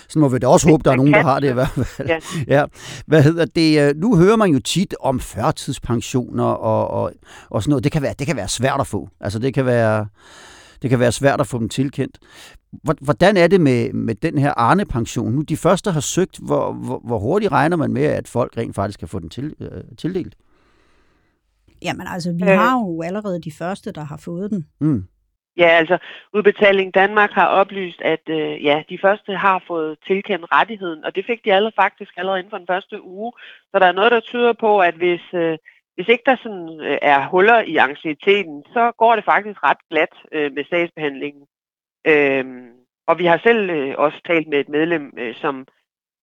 Så 0.08 0.18
må 0.18 0.28
vi 0.28 0.38
da 0.38 0.46
også 0.46 0.68
håbe, 0.68 0.82
der 0.84 0.90
er 0.90 0.96
nogen, 0.96 1.12
der 1.12 1.22
har 1.22 1.40
det 1.40 1.50
i 1.50 1.52
hvert 1.52 1.68
fald. 1.68 2.08
Ja. 2.08 2.18
ja. 2.56 2.64
Hvad 3.06 3.22
hedder 3.22 3.44
det? 3.44 3.96
Nu 3.96 4.16
hører 4.16 4.36
man 4.36 4.50
jo 4.50 4.60
tit 4.60 4.94
om 5.00 5.20
førtidspensioner 5.20 6.44
og, 6.44 6.88
og, 6.88 7.12
og 7.50 7.62
sådan 7.62 7.70
noget. 7.70 7.84
Det 7.84 7.92
kan, 7.92 8.02
være, 8.02 8.14
det 8.18 8.26
kan 8.26 8.36
være 8.36 8.48
svært 8.48 8.80
at 8.80 8.86
få. 8.86 9.08
Altså 9.20 9.38
det 9.38 9.54
kan 9.54 9.66
være 9.66 10.06
det 10.82 10.90
kan 10.90 11.00
være 11.00 11.12
svært 11.12 11.40
at 11.40 11.46
få 11.46 11.58
dem 11.58 11.68
tilkendt. 11.68 12.18
Hvordan 13.00 13.36
er 13.36 13.46
det 13.46 13.60
med, 13.60 13.92
med 13.92 14.14
den 14.14 14.38
her 14.38 14.52
Arne-pension? 14.56 15.32
Nu 15.32 15.42
de 15.42 15.56
første 15.56 15.90
har 15.90 16.00
søgt, 16.00 16.38
hvor, 16.46 16.72
hvor, 16.72 17.00
hvor 17.04 17.18
hurtigt 17.18 17.52
regner 17.52 17.76
man 17.76 17.92
med, 17.92 18.04
at 18.04 18.28
folk 18.28 18.56
rent 18.56 18.74
faktisk 18.74 18.98
kan 18.98 19.08
få 19.08 19.18
den 19.18 19.30
til, 19.30 19.54
øh, 19.60 19.96
tildelt? 19.98 20.34
Jamen 21.82 22.06
altså, 22.06 22.32
vi 22.32 22.42
har 22.42 22.78
jo 22.78 23.02
allerede 23.02 23.40
de 23.40 23.52
første, 23.58 23.92
der 23.92 24.04
har 24.04 24.16
fået 24.16 24.50
den. 24.50 24.66
Mm. 24.80 25.04
Ja, 25.56 25.68
altså 25.68 25.98
Udbetaling 26.34 26.94
Danmark 26.94 27.30
har 27.30 27.46
oplyst, 27.46 28.00
at 28.00 28.28
øh, 28.28 28.64
ja, 28.64 28.82
de 28.88 28.98
første 29.02 29.36
har 29.36 29.62
fået 29.66 29.98
tilkendt 30.06 30.46
rettigheden, 30.52 31.04
og 31.04 31.14
det 31.14 31.24
fik 31.26 31.44
de 31.44 31.52
alle 31.52 31.72
faktisk 31.76 32.12
allerede 32.16 32.38
inden 32.38 32.50
for 32.50 32.58
den 32.58 32.66
første 32.66 33.02
uge. 33.02 33.32
Så 33.70 33.78
der 33.78 33.86
er 33.86 33.92
noget, 33.92 34.12
der 34.12 34.20
tyder 34.20 34.52
på, 34.52 34.80
at 34.80 34.94
hvis, 34.94 35.20
øh, 35.34 35.58
hvis 35.98 36.08
ikke 36.08 36.26
der 36.26 36.36
sådan 36.42 36.80
øh, 36.80 36.98
er 37.02 37.28
huller 37.28 37.60
i 37.60 37.76
anxieteten, 37.76 38.64
så 38.72 38.92
går 38.98 39.14
det 39.16 39.24
faktisk 39.24 39.58
ret 39.62 39.82
glat 39.90 40.14
øh, 40.32 40.52
med 40.52 40.64
sagsbehandlingen. 40.70 41.44
Øhm, 42.06 42.70
og 43.06 43.18
vi 43.18 43.24
har 43.26 43.38
selv 43.38 43.70
øh, 43.70 43.94
også 43.98 44.18
talt 44.26 44.48
med 44.48 44.60
et 44.60 44.68
medlem, 44.68 45.12
øh, 45.18 45.34
som 45.34 45.66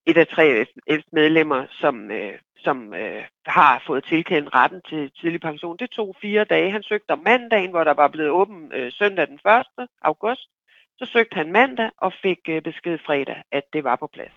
et 0.05 0.17
af 0.17 0.27
tre 0.27 0.65
medlemmer, 1.11 1.65
som, 1.69 2.11
øh, 2.11 2.33
som 2.57 2.93
øh, 2.93 3.23
har 3.45 3.83
fået 3.87 4.03
tilkendt 4.03 4.49
retten 4.53 4.81
til 4.89 5.11
tidlig 5.19 5.41
pension. 5.41 5.77
Det 5.77 5.89
tog 5.89 6.15
fire 6.21 6.43
dage. 6.43 6.71
Han 6.71 6.83
søgte 6.83 7.11
om 7.11 7.21
mandagen, 7.25 7.71
hvor 7.71 7.83
der 7.83 7.93
var 7.93 8.07
blevet 8.07 8.31
åben 8.31 8.71
øh, 8.73 8.91
søndag 8.91 9.27
den 9.27 9.39
1. 9.79 9.87
august. 10.01 10.49
Så 10.97 11.05
søgte 11.05 11.35
han 11.35 11.51
mandag 11.51 11.89
og 11.97 12.13
fik 12.21 12.39
øh, 12.49 12.61
besked 12.61 12.97
fredag, 13.05 13.41
at 13.51 13.63
det 13.73 13.83
var 13.83 13.95
på 13.95 14.07
plads. 14.07 14.33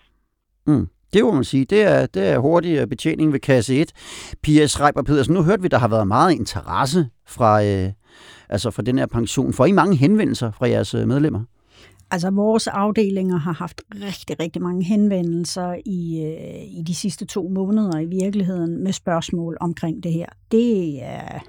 Mm. 0.67 0.87
Det 1.13 1.23
må 1.23 1.31
man 1.31 1.43
sige. 1.43 1.65
Det 1.65 1.81
er, 1.81 2.05
det 2.05 2.27
er 2.27 2.37
hurtig 2.37 2.77
øh, 2.77 2.87
betjening 2.87 3.33
ved 3.33 3.39
kasse 3.39 3.75
1. 3.75 3.91
Pia 4.43 4.67
Schreiber 4.67 5.01
Pedersen, 5.01 5.33
nu 5.33 5.43
hørte 5.43 5.61
vi, 5.61 5.67
der 5.67 5.77
har 5.77 5.87
været 5.87 6.07
meget 6.07 6.33
interesse 6.33 7.09
fra, 7.27 7.63
øh, 7.63 7.91
altså 8.49 8.71
fra 8.71 8.81
den 8.81 8.97
her 8.97 9.05
pension. 9.05 9.53
Får 9.53 9.65
I 9.65 9.71
mange 9.71 9.95
henvendelser 9.95 10.51
fra 10.51 10.69
jeres 10.69 10.93
øh, 10.93 11.07
medlemmer? 11.07 11.43
Altså, 12.11 12.29
vores 12.29 12.67
afdelinger 12.67 13.37
har 13.37 13.53
haft 13.53 13.81
rigtig, 13.95 14.39
rigtig 14.39 14.61
mange 14.61 14.83
henvendelser 14.83 15.75
i, 15.85 16.23
øh, 16.23 16.79
i 16.79 16.83
de 16.87 16.95
sidste 16.95 17.25
to 17.25 17.47
måneder 17.47 17.99
i 17.99 18.05
virkeligheden 18.05 18.83
med 18.83 18.93
spørgsmål 18.93 19.57
omkring 19.59 20.03
det 20.03 20.13
her. 20.13 20.25
Det 20.51 21.03
er, 21.03 21.39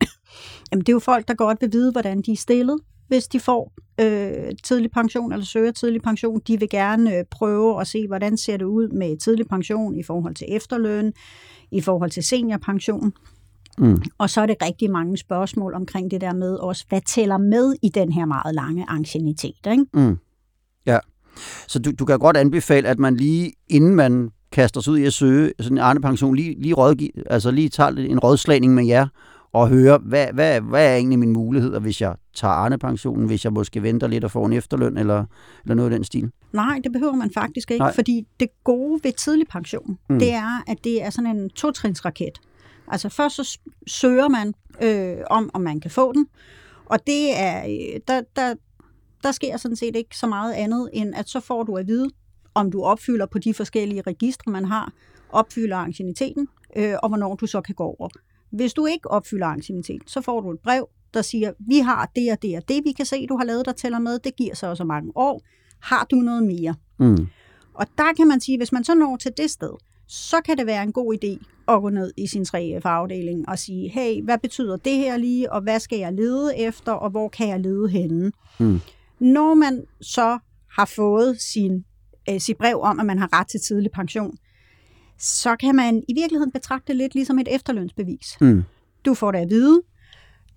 jamen, 0.72 0.80
det 0.80 0.88
er 0.88 0.92
jo 0.92 0.98
folk, 0.98 1.28
der 1.28 1.34
godt 1.34 1.58
vil 1.60 1.72
vide, 1.72 1.92
hvordan 1.92 2.22
de 2.22 2.32
er 2.32 2.36
stillet, 2.36 2.78
hvis 3.12 3.28
de 3.28 3.40
får 3.40 3.72
øh, 4.00 4.52
tidlig 4.64 4.90
pension 4.90 5.32
eller 5.32 5.44
søger 5.44 5.72
tidlig 5.72 6.02
pension. 6.02 6.40
De 6.46 6.58
vil 6.58 6.68
gerne 6.68 7.16
øh, 7.16 7.24
prøve 7.30 7.80
at 7.80 7.86
se, 7.86 8.06
hvordan 8.06 8.36
ser 8.36 8.56
det 8.56 8.64
ud 8.64 8.88
med 8.88 9.16
tidlig 9.16 9.46
pension 9.48 9.96
i 9.96 10.02
forhold 10.02 10.34
til 10.34 10.46
efterløn, 10.50 11.12
i 11.70 11.80
forhold 11.80 12.10
til 12.10 12.22
seniorpension. 12.22 13.12
Mm. 13.78 14.02
Og 14.18 14.30
så 14.30 14.40
er 14.40 14.46
det 14.46 14.56
rigtig 14.62 14.90
mange 14.90 15.16
spørgsmål 15.16 15.74
omkring 15.74 16.10
det 16.10 16.20
der 16.20 16.34
med 16.34 16.54
også, 16.54 16.84
hvad 16.88 17.00
tæller 17.06 17.38
med 17.38 17.74
i 17.82 17.88
den 17.88 18.12
her 18.12 18.24
meget 18.24 18.54
lange 18.54 18.84
ancienitet, 18.88 19.66
ikke? 19.70 19.84
Mm. 19.94 20.18
Ja, 20.86 20.98
så 21.68 21.78
du, 21.78 21.90
du 21.98 22.04
kan 22.04 22.18
godt 22.18 22.36
anbefale, 22.36 22.88
at 22.88 22.98
man 22.98 23.16
lige 23.16 23.52
inden 23.68 23.94
man 23.94 24.30
kaster 24.52 24.80
sig 24.80 24.92
ud 24.92 24.98
i 24.98 25.04
at 25.04 25.12
søge 25.12 25.52
sådan 25.60 25.78
en 25.78 25.82
Arne-pension, 25.82 26.34
lige, 26.34 26.62
lige, 26.62 26.74
rådgive, 26.74 27.30
altså 27.30 27.50
lige 27.50 27.68
tager 27.68 27.90
en 27.90 28.18
rådslagning 28.18 28.74
med 28.74 28.86
jer, 28.86 29.06
og 29.52 29.68
høre, 29.68 29.98
hvad, 29.98 30.26
hvad, 30.32 30.60
hvad 30.60 30.86
er 30.86 30.96
egentlig 30.96 31.18
mine 31.18 31.32
muligheder, 31.32 31.78
hvis 31.78 32.00
jeg 32.00 32.14
tager 32.34 32.54
Arne-pensionen, 32.54 33.26
hvis 33.26 33.44
jeg 33.44 33.52
måske 33.52 33.82
venter 33.82 34.06
lidt 34.06 34.24
og 34.24 34.30
får 34.30 34.46
en 34.46 34.52
efterløn, 34.52 34.98
eller, 34.98 35.24
eller 35.62 35.74
noget 35.74 35.90
af 35.90 35.96
den 35.96 36.04
stil? 36.04 36.30
Nej, 36.52 36.80
det 36.84 36.92
behøver 36.92 37.14
man 37.14 37.30
faktisk 37.30 37.70
ikke, 37.70 37.82
Nej. 37.82 37.94
fordi 37.94 38.26
det 38.40 38.48
gode 38.64 39.00
ved 39.04 39.12
tidlig 39.12 39.48
pension, 39.48 39.98
mm. 40.08 40.18
det 40.18 40.32
er, 40.32 40.64
at 40.66 40.84
det 40.84 41.02
er 41.02 41.10
sådan 41.10 41.36
en 41.36 41.50
totrinsraket. 41.50 42.40
Altså 42.88 43.08
først 43.08 43.36
så 43.36 43.58
søger 43.86 44.28
man 44.28 44.54
øh, 44.82 45.16
om, 45.30 45.50
om 45.54 45.60
man 45.60 45.80
kan 45.80 45.90
få 45.90 46.12
den, 46.12 46.26
og 46.86 47.06
det 47.06 47.38
er, 47.40 47.64
øh, 47.64 48.00
der, 48.08 48.22
der, 48.36 48.54
der 49.22 49.32
sker 49.32 49.56
sådan 49.56 49.76
set 49.76 49.96
ikke 49.96 50.16
så 50.16 50.26
meget 50.26 50.52
andet, 50.52 50.90
end 50.92 51.14
at 51.16 51.28
så 51.28 51.40
får 51.40 51.62
du 51.62 51.76
at 51.76 51.86
vide, 51.86 52.10
om 52.54 52.70
du 52.70 52.82
opfylder 52.82 53.26
på 53.26 53.38
de 53.38 53.54
forskellige 53.54 54.02
registre, 54.06 54.52
man 54.52 54.64
har, 54.64 54.92
opfylder 55.30 55.76
ancieniteten, 55.76 56.48
øh, 56.76 56.94
og 57.02 57.08
hvornår 57.08 57.34
du 57.34 57.46
så 57.46 57.60
kan 57.60 57.74
gå 57.74 57.84
over. 57.84 58.08
Hvis 58.52 58.74
du 58.74 58.86
ikke 58.86 59.10
opfylder 59.10 59.46
ancieniteten, 59.46 60.08
så 60.08 60.20
får 60.20 60.40
du 60.40 60.50
et 60.50 60.60
brev, 60.60 60.88
der 61.14 61.22
siger, 61.22 61.52
vi 61.58 61.78
har 61.78 62.10
det 62.16 62.32
og 62.32 62.42
det 62.42 62.56
og 62.56 62.68
det, 62.68 62.84
vi 62.84 62.92
kan 62.92 63.06
se, 63.06 63.26
du 63.26 63.36
har 63.36 63.44
lavet, 63.44 63.66
der 63.66 63.72
tæller 63.72 63.98
med, 63.98 64.18
det 64.18 64.36
giver 64.36 64.54
så 64.54 64.66
også 64.66 64.84
mange 64.84 65.12
år. 65.14 65.42
Har 65.80 66.06
du 66.10 66.16
noget 66.16 66.42
mere? 66.42 66.74
Mm. 66.98 67.26
Og 67.74 67.86
der 67.98 68.12
kan 68.16 68.28
man 68.28 68.40
sige, 68.40 68.58
hvis 68.58 68.72
man 68.72 68.84
så 68.84 68.94
når 68.94 69.16
til 69.16 69.32
det 69.36 69.50
sted, 69.50 69.72
så 70.08 70.36
kan 70.44 70.58
det 70.58 70.66
være 70.66 70.82
en 70.82 70.92
god 70.92 71.14
idé 71.14 71.44
at 71.68 71.80
gå 71.82 71.88
ned 71.88 72.12
i 72.16 72.26
sin 72.26 72.42
3F-afdeling 72.42 73.48
og 73.48 73.58
sige, 73.58 73.88
hey, 73.88 74.22
hvad 74.22 74.38
betyder 74.38 74.76
det 74.76 74.92
her 74.92 75.16
lige, 75.16 75.52
og 75.52 75.62
hvad 75.62 75.80
skal 75.80 75.98
jeg 75.98 76.12
lede 76.12 76.58
efter, 76.58 76.92
og 76.92 77.10
hvor 77.10 77.28
kan 77.28 77.48
jeg 77.48 77.60
lede 77.60 77.88
henne? 77.88 78.32
Mm. 78.60 78.80
Når 79.18 79.54
man 79.54 79.84
så 80.00 80.38
har 80.70 80.84
fået 80.84 81.40
sin, 81.40 81.84
øh, 82.30 82.40
sit 82.40 82.56
brev 82.56 82.80
om, 82.80 83.00
at 83.00 83.06
man 83.06 83.18
har 83.18 83.40
ret 83.40 83.48
til 83.48 83.60
tidlig 83.60 83.90
pension, 83.90 84.36
så 85.22 85.56
kan 85.56 85.74
man 85.74 86.02
i 86.08 86.14
virkeligheden 86.14 86.52
betragte 86.52 86.86
det 86.88 86.96
lidt 86.96 87.14
ligesom 87.14 87.38
et 87.38 87.48
efterlønsbevis. 87.50 88.36
Mm. 88.40 88.62
Du 89.04 89.14
får 89.14 89.32
det 89.32 89.38
at 89.38 89.50
vide, 89.50 89.82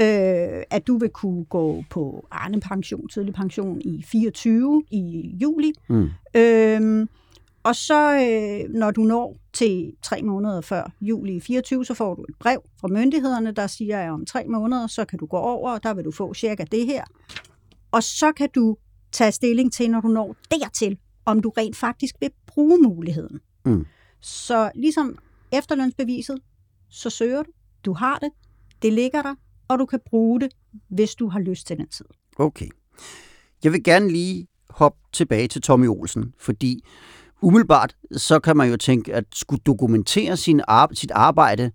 øh, 0.01 0.63
at 0.69 0.87
du 0.87 0.97
vil 0.97 1.09
kunne 1.09 1.43
gå 1.43 1.83
på 1.89 2.27
Arne 2.31 2.59
pension, 2.59 3.07
tidlig 3.07 3.33
pension 3.33 3.81
i 3.81 4.03
24 4.07 4.83
i 4.91 5.35
juli. 5.41 5.73
Mm. 5.89 6.09
Øh, 6.35 7.07
og 7.63 7.75
så, 7.75 8.13
øh, 8.13 8.73
når 8.73 8.91
du 8.91 9.01
når 9.01 9.37
til 9.53 9.93
tre 10.03 10.21
måneder 10.21 10.61
før 10.61 10.91
juli 11.01 11.39
24, 11.39 11.85
så 11.85 11.93
får 11.93 12.15
du 12.15 12.21
et 12.29 12.35
brev 12.39 12.61
fra 12.81 12.87
myndighederne, 12.87 13.51
der 13.51 13.67
siger, 13.67 13.99
at 13.99 14.11
om 14.11 14.25
tre 14.25 14.45
måneder, 14.47 14.87
så 14.87 15.05
kan 15.05 15.19
du 15.19 15.25
gå 15.25 15.37
over, 15.37 15.71
og 15.71 15.83
der 15.83 15.93
vil 15.93 16.05
du 16.05 16.11
få 16.11 16.33
cirka 16.33 16.65
det 16.71 16.85
her. 16.85 17.03
Og 17.91 18.03
så 18.03 18.31
kan 18.31 18.49
du 18.55 18.77
tage 19.11 19.31
stilling 19.31 19.73
til, 19.73 19.91
når 19.91 20.01
du 20.01 20.07
når 20.07 20.35
dertil, 20.51 20.97
om 21.25 21.41
du 21.41 21.49
rent 21.49 21.75
faktisk 21.75 22.15
vil 22.19 22.29
bruge 22.47 22.77
muligheden. 22.81 23.39
Mm. 23.65 23.85
Så 24.27 24.71
ligesom 24.75 25.17
efterlønsbeviset, 25.51 26.37
så 26.89 27.09
søger 27.09 27.43
du, 27.43 27.51
du 27.85 27.93
har 27.93 28.17
det, 28.19 28.29
det 28.81 28.93
ligger 28.93 29.21
der, 29.21 29.35
og 29.67 29.79
du 29.79 29.85
kan 29.85 29.99
bruge 30.05 30.39
det, 30.39 30.49
hvis 30.89 31.15
du 31.15 31.27
har 31.29 31.39
lyst 31.39 31.67
til 31.67 31.77
den 31.77 31.87
tid. 31.87 32.05
Okay. 32.39 32.67
Jeg 33.63 33.71
vil 33.71 33.83
gerne 33.83 34.09
lige 34.11 34.47
hoppe 34.69 34.99
tilbage 35.13 35.47
til 35.47 35.61
Tommy 35.61 35.87
Olsen, 35.87 36.33
fordi 36.39 36.83
umiddelbart, 37.41 37.95
så 38.11 38.39
kan 38.39 38.57
man 38.57 38.69
jo 38.69 38.77
tænke, 38.77 39.13
at 39.13 39.23
skulle 39.33 39.61
dokumentere 39.65 40.37
sin 40.37 40.61
ar- 40.67 40.93
sit 40.93 41.11
arbejde 41.11 41.71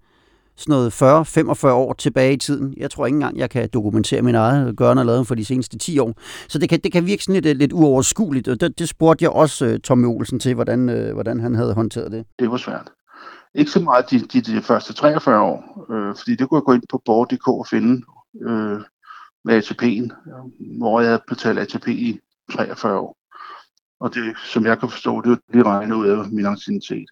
sådan 0.61 0.73
noget 0.73 1.65
40-45 1.65 1.67
år 1.69 1.93
tilbage 1.93 2.33
i 2.33 2.37
tiden. 2.37 2.75
Jeg 2.77 2.91
tror 2.91 3.07
ikke 3.07 3.15
engang, 3.15 3.39
jeg 3.39 3.51
kan 3.51 3.69
dokumentere 3.73 4.23
min 4.23 4.35
eget 4.35 4.77
gørne 4.77 5.01
og 5.01 5.07
lavet 5.07 5.27
for 5.27 5.35
de 5.35 5.45
seneste 5.45 5.79
10 5.79 5.99
år. 5.99 6.15
Så 6.49 6.59
det 6.59 6.69
kan, 6.69 6.81
det 6.85 6.93
kan 6.93 7.07
virke 7.07 7.25
sådan 7.25 7.43
lidt, 7.43 7.47
øh, 7.47 7.57
lidt 7.57 7.73
uoverskueligt, 7.73 8.49
og 8.49 8.61
det, 8.61 8.79
det 8.79 8.89
spurgte 8.89 9.23
jeg 9.23 9.31
også 9.31 9.67
uh, 9.67 9.77
Tommy 9.85 10.07
Olsen 10.07 10.41
til, 10.41 10.55
hvordan, 10.55 10.89
uh, 10.89 11.13
hvordan 11.13 11.41
han 11.41 11.55
havde 11.55 11.75
håndteret 11.75 12.13
det. 12.13 12.25
Det 12.39 12.51
var 12.51 12.57
svært. 12.57 12.91
Ikke 13.55 13.71
så 13.71 13.81
meget 13.81 14.11
de, 14.11 14.21
de, 14.21 14.41
de 14.41 14.63
første 14.63 14.93
43 14.93 15.41
år, 15.41 15.87
øh, 15.93 16.17
fordi 16.17 16.35
det 16.35 16.49
kunne 16.49 16.59
jeg 16.59 16.65
gå 16.65 16.73
ind 16.73 16.83
på 16.91 17.03
Borg.dk 17.05 17.49
og 17.49 17.67
finde 17.71 18.03
øh, 18.49 18.81
med 19.45 19.63
ATP'en, 19.63 20.07
hvor 20.79 21.01
jeg 21.01 21.09
havde 21.09 21.23
betalt 21.29 21.59
ATP 21.59 21.89
i 21.89 22.21
43 22.53 22.99
år. 22.99 23.17
Og 24.01 24.15
det, 24.15 24.37
som 24.45 24.67
jeg 24.67 24.79
kan 24.79 24.91
forstå, 24.91 25.21
det 25.21 25.31
er 25.31 25.37
lige 25.53 25.65
regnet 25.65 25.97
ud 25.97 26.09
af 26.09 26.29
min 26.33 26.47
anciennitet. 26.47 27.09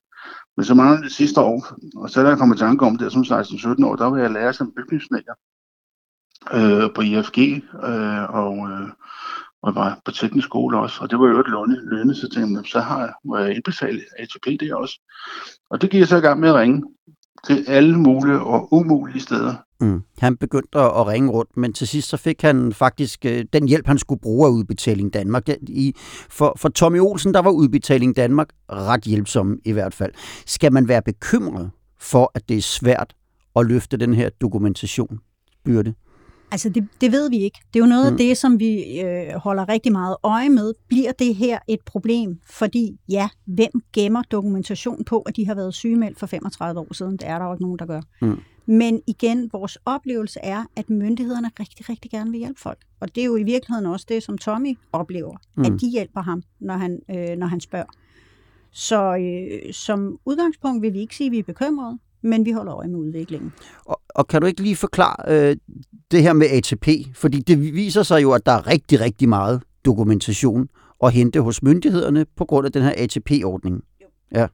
Men 0.59 0.65
så 0.65 0.75
mange 0.75 1.03
det 1.03 1.13
sidste 1.13 1.41
år, 1.41 1.67
og 1.97 2.11
så 2.11 2.23
da 2.23 2.29
jeg 2.29 2.39
kom 2.39 2.53
i 2.53 2.57
tanke 2.57 2.87
om 2.87 2.99
det 2.99 3.13
som 3.13 3.23
16-17 3.23 3.87
år, 3.87 3.97
der 3.97 4.07
var 4.07 4.19
jeg 4.19 4.31
lærer 4.31 4.53
som 4.53 4.73
bygningssnækker 4.77 5.33
øh, 6.53 6.95
på 6.95 7.01
IFG, 7.01 7.39
øh, 7.89 8.25
og, 8.35 8.71
øh, 8.71 8.89
og 9.63 9.75
var 9.75 10.01
på 10.05 10.11
teknisk 10.11 10.47
skole 10.47 10.79
også, 10.79 10.99
og 11.01 11.11
det 11.11 11.19
var 11.19 11.29
jo 11.29 11.41
et 11.41 11.49
lønne, 11.49 11.91
lønne 11.91 12.15
så 12.15 12.29
tænkte 12.29 12.55
jeg, 12.55 12.67
så 12.67 12.81
har 12.81 13.01
jeg, 13.01 13.13
må 13.25 13.37
jeg 13.37 13.55
indbetale 13.55 14.01
ATP 14.19 14.61
det 14.61 14.75
også. 14.75 15.01
Og 15.71 15.81
det 15.83 15.91
gik 15.91 16.01
jeg 16.01 16.09
så 16.09 16.17
i 16.17 16.21
gang 16.21 16.41
med 16.41 16.49
at 16.49 16.55
ringe 16.55 16.83
til 17.45 17.65
alle 17.69 17.99
mulige 17.99 18.41
og 18.41 18.73
umulige 18.73 19.21
steder. 19.21 19.55
Mm. 19.81 20.03
Han 20.19 20.37
begyndte 20.37 20.79
at 20.79 21.07
ringe 21.07 21.31
rundt, 21.31 21.57
men 21.57 21.73
til 21.73 21.89
sidst 21.89 22.09
så 22.09 22.17
fik 22.17 22.43
han 22.43 22.73
faktisk 22.73 23.25
øh, 23.25 23.45
den 23.53 23.69
hjælp, 23.69 23.87
han 23.87 23.99
skulle 23.99 24.21
bruge 24.21 24.47
af 24.47 24.51
Udbetaling 24.51 25.13
Danmark. 25.13 25.49
I, 25.63 25.95
for, 26.31 26.53
for 26.57 26.69
Tommy 26.69 27.01
Olsen, 27.01 27.35
der 27.35 27.41
var 27.41 27.51
Udbetaling 27.51 28.17
Danmark 28.17 28.49
ret 28.73 29.03
hjælpsom 29.03 29.59
i 29.65 29.73
hvert 29.73 29.95
fald. 29.95 30.13
Skal 30.47 30.73
man 30.73 30.89
være 30.89 31.03
bekymret 31.03 31.71
for, 32.01 32.33
at 32.35 32.49
det 32.49 32.57
er 32.57 32.63
svært 32.63 33.15
at 33.57 33.67
løfte 33.67 33.97
den 33.97 34.15
her 34.15 34.29
dokumentation 34.41 35.19
byrde? 35.65 35.95
Altså, 36.51 36.69
det, 36.69 36.89
det 37.01 37.13
ved 37.13 37.31
vi 37.31 37.39
ikke. 37.39 37.59
Det 37.75 37.81
er 37.81 37.85
jo 37.85 37.89
noget 37.89 38.13
mm. 38.13 38.15
af 38.15 38.19
det, 38.19 38.37
som 38.37 38.61
vi 38.61 39.01
øh, 39.01 39.35
holder 39.35 39.69
rigtig 39.69 39.93
meget 39.93 40.17
øje 40.23 40.49
med. 40.49 40.73
Bliver 40.89 41.13
det 41.13 41.35
her 41.35 41.59
et 41.69 41.81
problem? 41.87 42.41
Fordi, 42.51 42.97
ja, 43.09 43.29
hvem 43.47 43.71
gemmer 43.93 44.23
dokumentation 44.23 45.05
på, 45.05 45.21
at 45.21 45.37
de 45.37 45.47
har 45.47 45.55
været 45.55 45.75
sygemeldt 45.75 46.19
for 46.19 46.27
35 46.27 46.81
år 46.81 46.95
siden? 46.95 47.13
Det 47.13 47.29
er 47.29 47.39
der 47.39 47.47
jo 47.47 47.53
ikke 47.53 47.63
nogen, 47.63 47.79
der 47.79 47.87
gør. 47.87 48.01
Mm. 48.23 48.41
Men 48.69 49.03
igen, 49.07 49.51
vores 49.53 49.79
oplevelse 49.85 50.41
er, 50.43 50.65
at 50.77 50.91
myndighederne 50.91 51.51
rigtig, 51.61 51.89
rigtig 51.89 52.11
gerne 52.11 52.31
vil 52.31 52.39
hjælpe 52.39 52.61
folk. 52.61 52.79
Og 53.01 53.15
det 53.15 53.21
er 53.21 53.25
jo 53.25 53.37
i 53.37 53.43
virkeligheden 53.43 53.87
også 53.87 54.07
det, 54.09 54.23
som 54.23 54.39
Tommy 54.39 54.79
oplever, 54.93 55.37
mm. 55.57 55.65
at 55.65 55.73
de 55.81 55.91
hjælper 55.91 56.23
ham, 56.23 56.43
når 56.61 56.75
han, 56.75 57.01
øh, 57.11 57.37
når 57.37 57.47
han 57.47 57.61
spørger. 57.61 57.87
Så 58.71 59.17
øh, 59.17 59.73
som 59.73 60.19
udgangspunkt 60.25 60.83
vil 60.83 60.93
vi 60.93 60.99
ikke 61.01 61.17
sige, 61.17 61.27
at 61.27 61.33
vi 61.33 61.39
er 61.39 61.43
bekymrede, 61.43 61.99
men 62.23 62.45
vi 62.45 62.51
holder 62.51 62.75
øje 62.75 62.89
med 62.89 62.99
udviklingen. 62.99 63.53
Og, 63.85 64.01
og 64.09 64.29
kan 64.29 64.41
du 64.41 64.47
ikke 64.47 64.63
lige 64.63 64.77
forklare 64.77 65.51
øh, 65.51 65.57
det 66.11 66.23
her 66.23 66.33
med 66.33 66.47
ATP? 66.47 66.89
Fordi 67.15 67.39
det 67.39 67.61
viser 67.61 68.03
sig 68.03 68.23
jo, 68.23 68.33
at 68.33 68.47
der 68.47 68.53
er 68.53 68.67
rigtig, 68.67 69.01
rigtig 69.01 69.29
meget 69.29 69.63
dokumentation 69.85 70.69
at 71.05 71.13
hente 71.13 71.41
hos 71.41 71.63
myndighederne 71.63 72.27
på 72.37 72.45
grund 72.45 72.67
af 72.67 72.73
den 72.73 72.83
her 72.83 72.93
ATP-ordning. 72.97 73.83
Ja. 74.35 74.47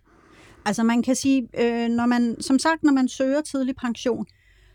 Altså 0.65 0.83
man 0.83 1.03
kan 1.03 1.17
sige, 1.17 1.49
øh, 1.59 1.89
når 1.89 2.07
man, 2.07 2.37
som 2.41 2.59
sagt, 2.59 2.83
når 2.83 2.93
man 2.93 3.09
søger 3.09 3.41
tidlig 3.41 3.77
pension, 3.77 4.27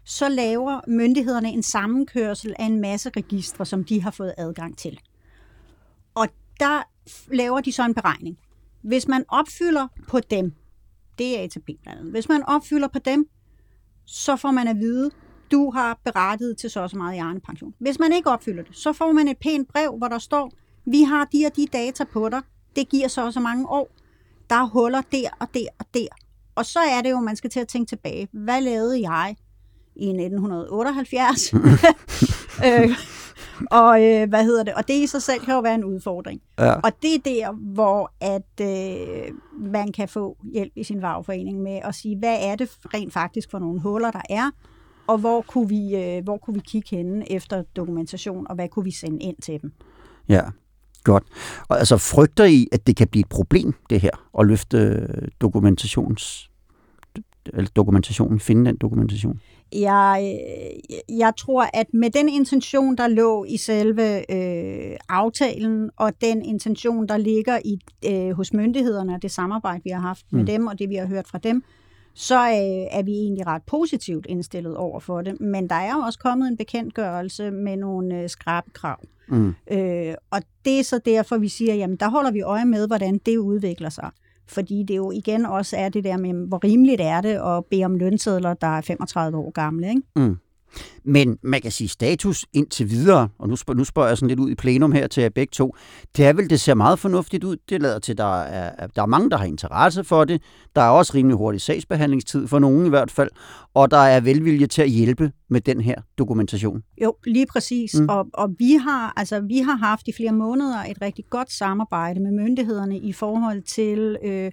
så 0.05 0.29
laver 0.29 0.81
myndighederne 0.88 1.50
en 1.50 1.63
sammenkørsel 1.63 2.55
af 2.60 2.65
en 2.65 2.81
masse 2.81 3.10
registre, 3.17 3.65
som 3.65 3.84
de 3.84 4.01
har 4.01 4.12
fået 4.12 4.34
adgang 4.38 4.77
til. 4.77 5.00
Og 6.15 6.27
der 6.60 6.81
laver 7.31 7.62
de 7.62 7.72
så 7.72 7.86
en 7.86 7.93
beregning. 7.93 8.38
Hvis 8.81 9.08
man 9.08 9.25
opfylder 9.27 9.88
på 10.08 10.19
dem, 10.19 10.53
det 11.17 11.39
er 11.39 11.43
ATP 11.43 11.69
blandt 11.81 12.12
Hvis 12.12 12.29
man 12.29 12.43
opfylder 12.43 12.88
på 12.88 13.00
dem, 13.00 13.29
så 14.05 14.36
får 14.36 14.51
man 14.51 14.67
at 14.67 14.77
vide, 14.79 15.12
du 15.51 15.72
har 15.72 16.00
berettiget 16.05 16.58
til 16.58 16.69
så 16.69 16.79
og 16.79 16.89
så 16.89 16.98
meget 16.98 17.15
i 17.15 17.19
Arne 17.19 17.39
pension. 17.39 17.74
Hvis 17.79 18.00
man 18.00 18.13
ikke 18.13 18.29
opfylder 18.29 18.63
det, 18.63 18.75
så 18.75 18.93
får 18.93 19.12
man 19.12 19.27
et 19.27 19.38
pænt 19.38 19.67
brev, 19.67 19.98
hvor 19.98 20.08
der 20.08 20.19
står, 20.19 20.51
vi 20.86 21.03
har 21.03 21.25
de 21.25 21.46
og 21.46 21.55
de 21.55 21.65
data 21.74 22.03
på 22.03 22.29
dig, 22.29 22.41
det 22.75 22.89
giver 22.89 23.08
så 23.08 23.25
og 23.25 23.34
så 23.34 23.39
mange 23.39 23.69
år, 23.69 23.91
der 24.50 24.56
er 24.56 24.65
huller 24.65 25.01
der 25.12 25.29
og 25.39 25.48
der 25.53 25.68
og 25.79 25.86
der. 25.94 26.08
Og 26.56 26.65
så 26.65 26.79
er 26.79 27.01
det 27.01 27.12
jo, 27.12 27.20
man 27.20 27.36
skal 27.36 27.50
til 27.50 27.60
at 27.60 27.68
tænke 27.68 27.89
tilbage, 27.89 28.27
hvad 28.32 28.62
lavede 28.62 29.01
jeg 29.01 29.36
i 29.96 30.08
1978? 30.08 31.53
øh, 32.68 32.89
og 33.72 34.03
øh, 34.03 34.29
hvad 34.29 34.44
hedder 34.44 34.63
det? 34.63 34.74
Og 34.74 34.88
det 34.88 34.94
i 34.94 35.08
sig 35.08 35.22
selv 35.22 35.39
kan 35.39 35.53
jo 35.53 35.60
være 35.60 35.75
en 35.75 35.84
udfordring. 35.84 36.41
Ja. 36.60 36.74
Og 36.74 36.91
det 37.01 37.15
er 37.15 37.20
der, 37.25 37.51
hvor 37.51 38.12
at 38.22 38.62
øh, 38.62 39.34
man 39.72 39.91
kan 39.91 40.10
få 40.10 40.38
hjælp 40.53 40.74
i 40.75 40.84
sin 40.84 41.01
fagforening 41.01 41.62
med 41.62 41.79
at 41.84 41.96
sige, 41.96 42.18
hvad 42.18 42.38
er 42.41 42.56
det 42.56 42.70
rent 42.94 43.13
faktisk 43.13 43.51
for 43.51 43.60
nogle 43.60 43.82
huller, 43.82 44.12
der 44.12 44.22
er, 44.29 44.51
og 45.08 45.18
hvor 45.18 45.41
kunne 45.41 45.70
vi, 45.70 45.96
øh, 45.96 46.24
hvor 46.24 46.38
kunne 46.38 46.53
vi 46.53 46.62
kigge 46.65 46.96
henne 46.96 47.32
efter 47.32 47.63
dokumentation, 47.75 48.48
og 48.50 48.56
hvad 48.56 48.70
kunne 48.70 48.86
vi 48.86 48.91
sende 48.91 49.20
ind 49.20 49.36
til 49.41 49.62
dem? 49.62 49.72
Ja, 50.29 50.41
godt. 51.03 51.24
Og 51.68 51.79
altså 51.79 51.98
frygter 51.98 52.46
I, 52.46 52.68
at 52.72 52.88
det 52.88 52.96
kan 52.96 53.08
blive 53.08 53.22
et 53.22 53.29
problem, 53.29 53.74
det 53.89 54.01
her, 54.01 54.12
at 54.39 54.48
løfte 54.48 54.77
øh, 54.77 55.27
dokumentations 55.41 56.50
eller 57.53 57.70
dokumentationen, 57.75 58.39
finde 58.39 58.65
den 58.65 58.77
dokumentation? 58.77 59.39
Jeg, 59.74 60.38
øh, 61.10 61.18
jeg 61.20 61.34
tror, 61.38 61.70
at 61.74 61.86
med 61.94 62.10
den 62.10 62.29
intention, 62.29 62.98
der 62.98 63.08
lå 63.08 63.46
i 63.46 63.58
selve 63.58 64.32
øh, 64.34 64.98
aftalen, 65.10 65.89
og 65.98 66.13
den 66.22 66.41
intention, 66.46 67.08
der 67.08 67.18
ligger 67.18 67.60
i 67.65 67.79
øh, 68.06 68.32
hos 68.32 68.53
myndighederne, 68.53 69.15
og 69.15 69.22
det 69.22 69.32
samarbejde, 69.32 69.82
vi 69.84 69.89
har 69.89 70.00
haft 70.01 70.25
med 70.32 70.39
Mm. 70.39 70.46
dem, 70.46 70.68
og 70.68 70.79
det, 70.79 70.89
vi 70.89 70.96
har 70.96 71.08
hørt 71.08 71.27
fra 71.27 71.38
dem, 71.38 71.63
så 72.19 72.39
øh, 72.39 72.99
er 72.99 73.03
vi 73.03 73.11
egentlig 73.11 73.47
ret 73.47 73.61
positivt 73.63 74.25
indstillet 74.29 74.77
over 74.77 74.99
for 74.99 75.21
det. 75.21 75.41
Men 75.41 75.69
der 75.69 75.75
er 75.75 75.91
jo 75.91 75.99
også 75.99 76.19
kommet 76.19 76.47
en 76.47 76.57
bekendtgørelse 76.57 77.51
med 77.51 77.77
nogle 77.77 78.21
øh, 78.21 78.29
skrabe 78.29 78.69
krav. 78.73 78.99
Mm. 79.27 79.55
Øh, 79.71 80.13
og 80.31 80.41
det 80.65 80.79
er 80.79 80.83
så 80.83 80.99
derfor, 81.05 81.38
vi 81.38 81.47
siger, 81.47 81.73
jamen 81.73 81.97
der 81.97 82.09
holder 82.09 82.31
vi 82.31 82.41
øje 82.41 82.65
med, 82.65 82.88
hvordan 82.88 83.17
det 83.25 83.38
udvikler 83.38 83.89
sig. 83.89 84.09
Fordi 84.47 84.83
det 84.83 84.95
jo 84.95 85.11
igen 85.11 85.45
også 85.45 85.77
er 85.77 85.89
det 85.89 86.03
der 86.03 86.17
med, 86.17 86.47
hvor 86.47 86.63
rimeligt 86.63 87.01
er 87.01 87.21
det 87.21 87.35
at 87.35 87.65
bede 87.65 87.85
om 87.85 87.95
lønsedler, 87.95 88.53
der 88.53 88.67
er 88.67 88.81
35 88.81 89.38
år 89.38 89.51
gamle. 89.51 89.89
Ikke? 89.89 90.01
Men 91.03 91.38
man 91.43 91.61
kan 91.61 91.71
sige 91.71 91.88
status 91.88 92.45
indtil 92.53 92.89
videre, 92.89 93.29
og 93.39 93.49
nu 93.49 93.55
spørger, 93.55 93.77
nu 93.77 93.83
spørger 93.83 94.07
jeg 94.07 94.17
sådan 94.17 94.27
lidt 94.27 94.39
ud 94.39 94.49
i 94.49 94.55
plenum 94.55 94.91
her 94.91 95.07
til 95.07 95.21
jer 95.21 95.29
begge 95.29 95.51
to, 95.51 95.75
det 96.17 96.25
er 96.25 96.33
vel, 96.33 96.49
det 96.49 96.59
ser 96.59 96.73
meget 96.73 96.99
fornuftigt 96.99 97.43
ud. 97.43 97.57
Det 97.69 97.81
lader 97.81 97.99
til, 97.99 98.17
der 98.17 98.41
er, 98.41 98.88
der 98.88 99.01
er 99.01 99.05
mange, 99.05 99.29
der 99.29 99.38
har 99.38 99.45
interesse 99.45 100.03
for 100.03 100.25
det. 100.25 100.41
Der 100.75 100.81
er 100.81 100.89
også 100.89 101.11
rimelig 101.15 101.38
hurtig 101.38 101.61
sagsbehandlingstid 101.61 102.47
for 102.47 102.59
nogen 102.59 102.85
i 102.85 102.89
hvert 102.89 103.11
fald, 103.11 103.29
og 103.73 103.91
der 103.91 103.97
er 103.97 104.19
velvilje 104.19 104.67
til 104.67 104.81
at 104.81 104.89
hjælpe 104.89 105.31
med 105.49 105.61
den 105.61 105.81
her 105.81 105.95
dokumentation. 106.17 106.83
Jo, 107.01 107.15
lige 107.27 107.45
præcis. 107.45 107.99
Mm. 107.99 108.09
Og, 108.09 108.27
og 108.33 108.49
vi, 108.59 108.73
har, 108.73 109.13
altså, 109.17 109.39
vi 109.39 109.57
har 109.57 109.75
haft 109.75 110.07
i 110.07 110.11
flere 110.17 110.31
måneder 110.31 110.83
et 110.83 111.01
rigtig 111.01 111.25
godt 111.29 111.51
samarbejde 111.51 112.19
med 112.19 112.31
myndighederne 112.31 112.97
i 112.97 113.13
forhold 113.13 113.61
til 113.61 114.17
øh, 114.25 114.51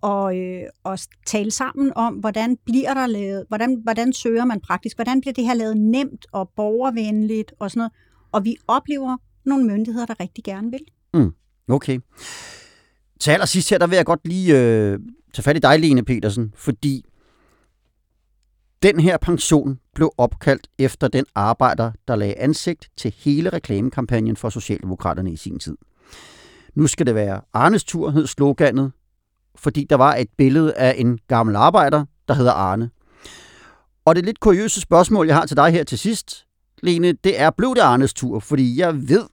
og, 0.00 0.38
øh, 0.38 0.62
og 0.84 0.98
tale 1.26 1.50
sammen 1.50 1.92
om, 1.96 2.14
hvordan 2.14 2.56
bliver 2.64 2.94
der 2.94 3.06
lavet, 3.06 3.44
hvordan, 3.48 3.80
hvordan 3.82 4.12
søger 4.12 4.44
man 4.44 4.60
praktisk, 4.60 4.96
hvordan 4.96 5.20
bliver 5.20 5.34
det 5.34 5.44
her 5.44 5.54
lavet 5.54 5.76
nemt 5.76 6.26
og 6.32 6.50
borgervenligt 6.56 7.52
og 7.58 7.70
sådan 7.70 7.78
noget. 7.78 7.92
Og 8.32 8.44
vi 8.44 8.56
oplever 8.68 9.16
nogle 9.44 9.66
myndigheder, 9.66 10.06
der 10.06 10.20
rigtig 10.20 10.44
gerne 10.44 10.70
vil. 10.70 10.80
Mm, 11.14 11.32
Okay. 11.68 11.98
Til 13.20 13.30
allersidst 13.30 13.70
her, 13.70 13.78
der 13.78 13.86
vil 13.86 13.96
jeg 13.96 14.06
godt 14.06 14.20
lige 14.24 14.58
øh, 14.58 14.98
tage 15.34 15.42
fat 15.42 15.56
i 15.56 15.60
dig, 15.60 15.78
Lene 15.78 16.04
Petersen, 16.04 16.52
fordi 16.56 17.04
den 18.82 19.00
her 19.00 19.16
pension 19.16 19.78
blev 19.94 20.10
opkaldt 20.18 20.68
efter 20.78 21.08
den 21.08 21.24
arbejder, 21.34 21.92
der 22.08 22.16
lagde 22.16 22.38
ansigt 22.38 22.90
til 22.96 23.14
hele 23.16 23.50
reklamekampagnen 23.50 24.36
for 24.36 24.50
Socialdemokraterne 24.50 25.32
i 25.32 25.36
sin 25.36 25.58
tid. 25.58 25.76
Nu 26.74 26.86
skal 26.86 27.06
det 27.06 27.14
være 27.14 27.40
Arnes 27.52 27.84
tur, 27.84 28.10
hed 28.10 28.26
sloganet, 28.26 28.92
fordi 29.58 29.86
der 29.90 29.96
var 29.96 30.14
et 30.14 30.28
billede 30.38 30.74
af 30.74 30.94
en 30.98 31.18
gammel 31.28 31.56
arbejder, 31.56 32.04
der 32.28 32.34
hedder 32.34 32.52
Arne. 32.52 32.90
Og 34.04 34.16
det 34.16 34.24
lidt 34.24 34.40
kuriøse 34.40 34.80
spørgsmål, 34.80 35.26
jeg 35.26 35.36
har 35.36 35.46
til 35.46 35.56
dig 35.56 35.70
her 35.70 35.84
til 35.84 35.98
sidst, 35.98 36.44
Lene, 36.82 37.12
det 37.12 37.40
er, 37.40 37.50
blev 37.50 37.74
det 37.74 37.80
Arnes 37.80 38.14
tur? 38.14 38.40
Fordi 38.40 38.80
jeg 38.80 38.94
ved, 38.94 39.26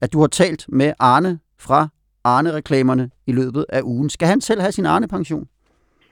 at 0.00 0.12
du 0.12 0.20
har 0.20 0.26
talt 0.26 0.64
med 0.68 0.92
Arne 0.98 1.38
fra 1.58 1.88
Arne-reklamerne 2.24 3.10
i 3.26 3.32
løbet 3.32 3.66
af 3.68 3.80
ugen. 3.82 4.10
Skal 4.10 4.28
han 4.28 4.40
selv 4.40 4.60
have 4.60 4.72
sin 4.72 4.86
Arne-pension? 4.86 5.48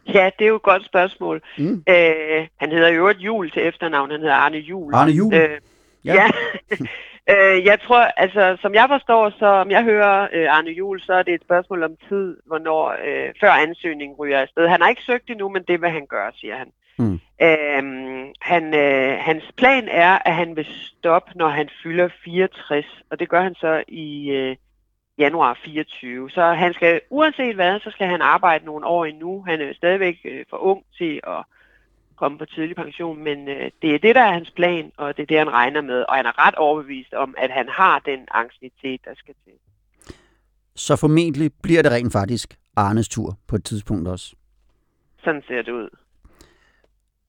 Ja, 0.07 0.31
det 0.39 0.45
er 0.45 0.49
jo 0.49 0.57
et 0.57 0.63
godt 0.63 0.87
spørgsmål. 0.87 1.43
Mm. 1.59 1.83
Øh, 1.89 2.47
han 2.61 2.71
hedder 2.71 2.89
jo 2.89 3.09
et 3.09 3.17
Jul 3.17 3.51
til 3.51 3.67
efternavn. 3.67 4.11
Han 4.11 4.21
hedder 4.21 4.35
Arne 4.35 4.57
Jul. 4.59 4.95
Arne 4.95 5.13
Juhl? 5.13 5.35
Øh, 5.35 5.49
Ja. 6.05 6.15
ja. 6.15 6.31
øh, 7.31 7.65
jeg 7.65 7.81
tror, 7.81 8.03
altså, 8.25 8.57
som 8.61 8.75
jeg 8.75 8.87
forstår, 8.89 9.31
så 9.39 9.47
om 9.47 9.71
jeg 9.71 9.85
hører 9.85 10.29
øh, 10.33 10.57
Arne 10.57 10.71
Jul, 10.71 11.01
så 11.01 11.13
er 11.13 11.23
det 11.23 11.35
et 11.35 11.45
spørgsmål 11.45 11.83
om 11.83 11.97
tid, 12.09 12.37
hvornår 12.47 12.97
øh, 13.07 13.29
før 13.41 13.51
ansøgningen 13.51 14.17
ryger 14.17 14.39
afsted. 14.41 14.69
Han 14.69 14.81
har 14.81 14.89
ikke 14.89 15.03
søgt 15.03 15.31
endnu, 15.31 15.49
men 15.49 15.63
det 15.69 15.81
vil 15.81 15.91
han 15.91 16.07
gøre, 16.07 16.33
siger 16.35 16.57
han. 16.57 16.71
Mm. 16.99 17.21
Øhm, 17.43 18.33
han 18.41 18.75
øh, 18.75 19.19
hans 19.19 19.45
plan 19.57 19.89
er, 19.89 20.19
at 20.25 20.35
han 20.35 20.57
vil 20.57 20.67
stoppe, 20.67 21.31
når 21.35 21.49
han 21.49 21.69
fylder 21.83 22.09
64, 22.25 22.87
og 23.11 23.21
det 23.21 23.29
gør 23.29 23.43
han 23.43 23.55
så 23.55 23.85
i 23.89 24.31
øh, 24.31 24.57
januar 25.19 25.59
24. 25.65 26.31
Så 26.31 26.43
han 26.43 26.75
skal, 26.75 27.01
uanset 27.11 27.55
hvad, 27.55 27.81
så 27.81 27.91
skal 27.91 28.07
han 28.07 28.23
arbejde 28.23 28.65
nogle 28.65 28.87
år 28.87 29.05
endnu. 29.05 29.45
Han 29.47 29.61
er 29.61 29.75
stadigvæk 29.75 30.17
øh, 30.25 30.45
for 30.51 30.57
ung 30.57 30.85
til 30.99 31.21
at 31.27 31.45
komme 32.17 32.39
på 32.39 32.45
tidlig 32.45 32.77
pension, 32.77 33.25
men 33.25 33.49
øh, 33.49 33.71
det 33.83 33.95
er 33.95 33.99
det, 33.99 34.15
der 34.15 34.21
er 34.21 34.33
hans 34.33 34.51
plan, 34.51 34.93
og 34.97 35.17
det 35.17 35.23
er 35.23 35.27
det, 35.27 35.39
han 35.39 35.51
regner 35.51 35.81
med. 35.81 36.05
Og 36.09 36.15
han 36.15 36.27
er 36.27 36.47
ret 36.47 36.55
overbevist 36.55 37.15
om, 37.15 37.35
at 37.39 37.51
han 37.51 37.69
har 37.69 37.99
den 37.99 38.21
angstinitet, 38.31 39.01
der 39.05 39.15
skal 39.15 39.35
til. 39.45 39.53
Så 40.77 40.97
formentlig 40.97 41.51
bliver 41.63 41.83
det 41.83 41.93
rent 41.93 42.13
faktisk 42.13 42.59
Arnes 42.77 43.09
tur 43.09 43.39
på 43.47 43.57
et 43.57 43.65
tidspunkt 43.65 44.09
også. 44.09 44.35
Sådan 45.25 45.43
ser 45.49 45.63
det 45.63 45.73
ud. 45.73 45.89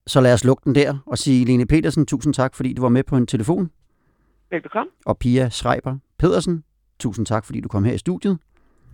Så 0.08 0.22
lad 0.22 0.34
os 0.34 0.44
lukke 0.44 0.64
den 0.64 0.76
der 0.76 0.98
og 1.06 1.18
sige, 1.18 1.46
Lene 1.46 1.66
Petersen, 1.66 2.06
tusind 2.06 2.34
tak, 2.34 2.56
fordi 2.56 2.74
du 2.74 2.82
var 2.82 2.90
med 2.90 3.04
på 3.04 3.18
en 3.18 3.28
telefon. 3.28 3.72
Velbekomme. 4.50 4.92
Og 5.06 5.18
Pia 5.18 5.50
Schreiber 5.50 5.98
Pedersen, 6.20 6.64
tusind 7.00 7.26
tak, 7.26 7.46
fordi 7.46 7.62
du 7.62 7.68
kom 7.68 7.84
her 7.84 7.94
i 7.94 7.98
studiet. 7.98 8.40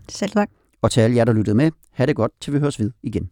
Selv 0.09 0.31
tak. 0.31 0.49
Og 0.81 0.91
til 0.91 1.01
alle 1.01 1.15
jer, 1.15 1.25
der 1.25 1.33
lyttede 1.33 1.57
med, 1.57 1.71
ha' 1.91 2.05
det 2.05 2.15
godt, 2.15 2.31
til 2.39 2.53
vi 2.53 2.59
høres 2.59 2.79
ved 2.79 2.91
igen. 3.03 3.31